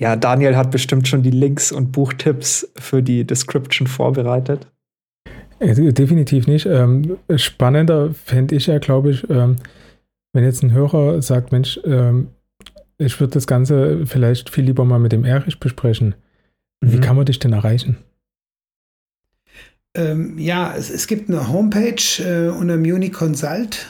[0.00, 4.66] Ja, Daniel hat bestimmt schon die Links und Buchtipps für die Description vorbereitet.
[5.60, 6.66] Äh, definitiv nicht.
[6.66, 9.56] Ähm, spannender fände ich ja, glaube ich, ähm,
[10.34, 12.28] wenn jetzt ein Hörer sagt, Mensch, ähm,
[12.98, 16.14] ich würde das Ganze vielleicht viel lieber mal mit dem Erich besprechen.
[16.80, 16.92] Mhm.
[16.92, 17.96] Wie kann man dich denn erreichen?
[19.96, 23.86] Ähm, ja, es, es, gibt eine Homepage äh, unter Muni Consult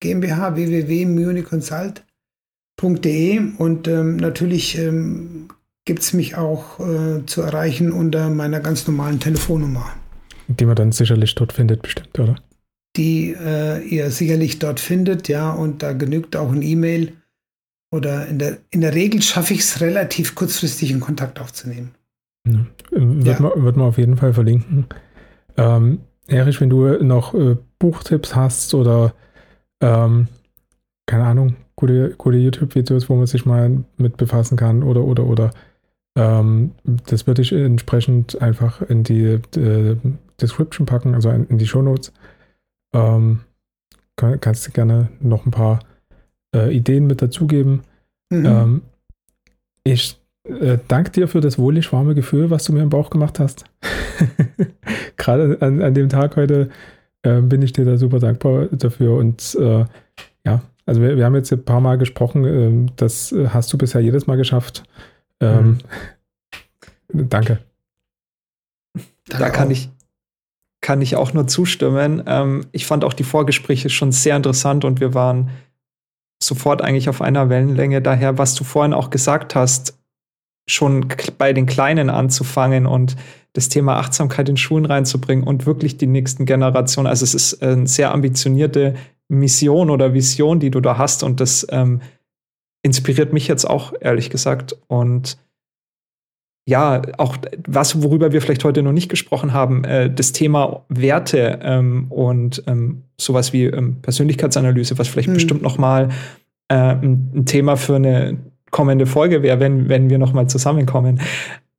[0.00, 5.48] GmbH www.municonsult.de und ähm, natürlich ähm,
[5.86, 9.94] gibt es mich auch äh, zu erreichen unter meiner ganz normalen Telefonnummer.
[10.46, 12.36] Die man dann sicherlich dort findet, bestimmt, oder?
[12.98, 17.12] Die äh, ihr sicherlich dort findet, ja, und da genügt auch ein E-Mail.
[17.90, 21.94] Oder in der, in der Regel schaffe ich es relativ kurzfristig in Kontakt aufzunehmen.
[22.46, 22.66] Ja.
[22.90, 23.40] Wird, ja.
[23.40, 24.86] man, wird man auf jeden Fall verlinken.
[25.56, 29.14] Ähm, Erich, wenn du noch äh, Buchtipps hast oder
[29.80, 30.28] ähm,
[31.06, 35.50] keine Ahnung, gute, gute YouTube-Videos, wo man sich mal mit befassen kann oder oder oder
[36.16, 36.72] ähm,
[37.06, 39.96] das würde ich entsprechend einfach in die äh,
[40.40, 42.12] Description packen, also in, in die Shownotes.
[42.92, 43.40] Ähm,
[44.16, 45.80] kann, kannst du gerne noch ein paar
[46.54, 47.82] äh, Ideen mit dazugeben.
[48.30, 48.46] Mhm.
[48.46, 48.82] Ähm,
[49.84, 53.38] ich äh, danke dir für das wohlig warme Gefühl, was du mir im Bauch gemacht
[53.38, 53.64] hast.
[55.16, 56.70] Gerade an, an, dem Tag heute
[57.22, 59.16] äh, bin ich dir da super dankbar dafür.
[59.16, 59.84] Und äh,
[60.44, 64.00] ja, also wir, wir, haben jetzt ein paar Mal gesprochen, ähm, das hast du bisher
[64.00, 64.84] jedes Mal geschafft.
[65.40, 65.78] Ähm,
[67.12, 67.28] mhm.
[67.28, 67.60] Danke.
[69.28, 69.90] Da kann ich,
[70.88, 72.22] kann ich auch nur zustimmen.
[72.26, 75.50] Ähm, ich fand auch die Vorgespräche schon sehr interessant und wir waren
[76.42, 78.00] sofort eigentlich auf einer Wellenlänge.
[78.00, 79.98] Daher, was du vorhin auch gesagt hast,
[80.66, 83.16] schon bei den Kleinen anzufangen und
[83.52, 87.06] das Thema Achtsamkeit in Schulen reinzubringen und wirklich die nächsten Generationen.
[87.06, 88.94] Also es ist eine sehr ambitionierte
[89.28, 92.00] Mission oder Vision, die du da hast und das ähm,
[92.80, 94.74] inspiriert mich jetzt auch, ehrlich gesagt.
[94.86, 95.36] Und
[96.68, 101.60] ja, auch was, worüber wir vielleicht heute noch nicht gesprochen haben, äh, das Thema Werte
[101.62, 105.34] ähm, und ähm, sowas wie ähm, Persönlichkeitsanalyse, was vielleicht mhm.
[105.34, 106.10] bestimmt noch mal
[106.68, 108.36] äh, ein, ein, Thema für eine
[108.70, 111.22] kommende Folge wäre, wenn, wenn wir noch mal zusammenkommen.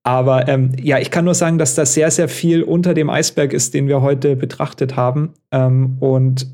[0.01, 3.53] Aber ähm, ja, ich kann nur sagen, dass da sehr, sehr viel unter dem Eisberg
[3.53, 5.33] ist, den wir heute betrachtet haben.
[5.51, 6.47] Ähm, und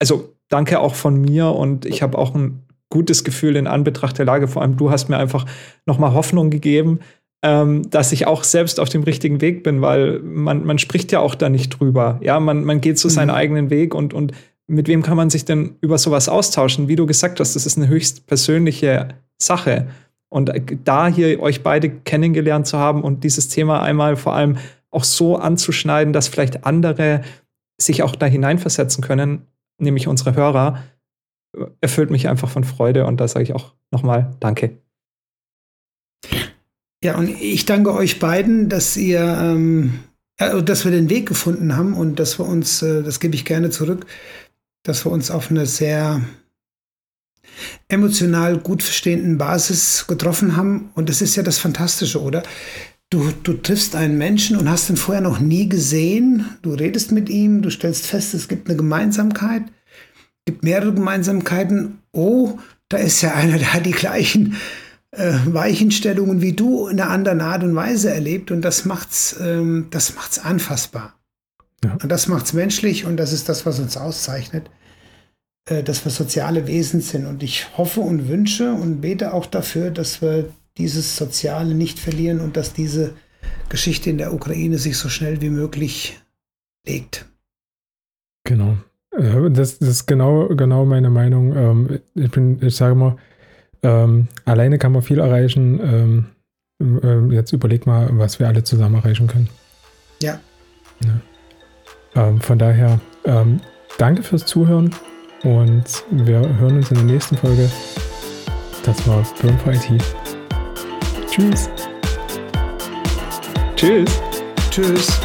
[0.00, 4.24] also danke auch von mir und ich habe auch ein gutes Gefühl in Anbetracht der
[4.24, 4.48] Lage.
[4.48, 5.44] Vor allem du hast mir einfach
[5.84, 7.00] noch mal Hoffnung gegeben,
[7.44, 11.20] ähm, dass ich auch selbst auf dem richtigen Weg bin, weil man, man spricht ja
[11.20, 12.18] auch da nicht drüber.
[12.22, 13.12] Ja, man, man geht so mhm.
[13.12, 14.32] seinen eigenen Weg und, und
[14.66, 16.88] mit wem kann man sich denn über sowas austauschen?
[16.88, 19.88] Wie du gesagt hast, das ist eine höchst persönliche Sache.
[20.30, 20.52] Und
[20.84, 24.56] da hier euch beide kennengelernt zu haben und dieses Thema einmal vor allem
[24.90, 27.20] auch so anzuschneiden, dass vielleicht andere
[27.78, 29.42] sich auch da hineinversetzen können,
[29.78, 30.82] nämlich unsere Hörer,
[31.82, 34.78] erfüllt mich einfach von Freude und da sage ich auch nochmal Danke.
[37.04, 40.00] Ja, und ich danke euch beiden, dass ihr, ähm,
[40.38, 43.44] äh, dass wir den Weg gefunden haben und dass wir uns, äh, das gebe ich
[43.44, 44.06] gerne zurück,
[44.84, 46.22] dass wir uns auf eine sehr
[47.88, 50.92] emotional gut verstehenden Basis getroffen haben.
[50.94, 52.42] Und das ist ja das Fantastische, oder?
[53.10, 56.56] Du, du triffst einen Menschen und hast ihn vorher noch nie gesehen.
[56.62, 59.64] Du redest mit ihm, du stellst fest, es gibt eine Gemeinsamkeit,
[60.46, 61.98] gibt mehrere Gemeinsamkeiten.
[62.12, 62.56] Oh,
[62.88, 64.56] da ist ja einer, der hat die gleichen
[65.16, 69.88] äh, Weichenstellungen wie du in einer anderen Art und Weise erlebt und das macht's, ähm,
[69.90, 71.14] das macht's anfassbar.
[71.84, 71.96] Ja.
[72.02, 74.70] Und das macht's menschlich und das ist das, was uns auszeichnet,
[75.68, 77.26] äh, dass wir soziale Wesen sind.
[77.26, 80.48] Und ich hoffe und wünsche und bete auch dafür, dass wir
[80.78, 83.14] dieses Soziale nicht verlieren und dass diese
[83.68, 86.20] Geschichte in der Ukraine sich so schnell wie möglich
[86.86, 87.26] legt.
[88.44, 88.76] Genau.
[89.10, 91.56] Das, das ist genau, genau meine Meinung.
[91.56, 93.16] Ähm, ich bin, ich sage mal,
[93.84, 95.80] ähm, alleine kann man viel erreichen.
[95.80, 96.26] Ähm,
[96.80, 99.48] ähm, jetzt überleg mal, was wir alle zusammen erreichen können.
[100.22, 100.40] Ja.
[101.04, 102.28] ja.
[102.28, 103.60] Ähm, von daher, ähm,
[103.98, 104.90] danke fürs Zuhören
[105.42, 107.70] und wir hören uns in der nächsten Folge.
[108.84, 110.02] Das war Burn for IT.
[111.30, 111.70] Tschüss.
[113.76, 114.20] Tschüss.
[114.70, 115.20] Tschüss.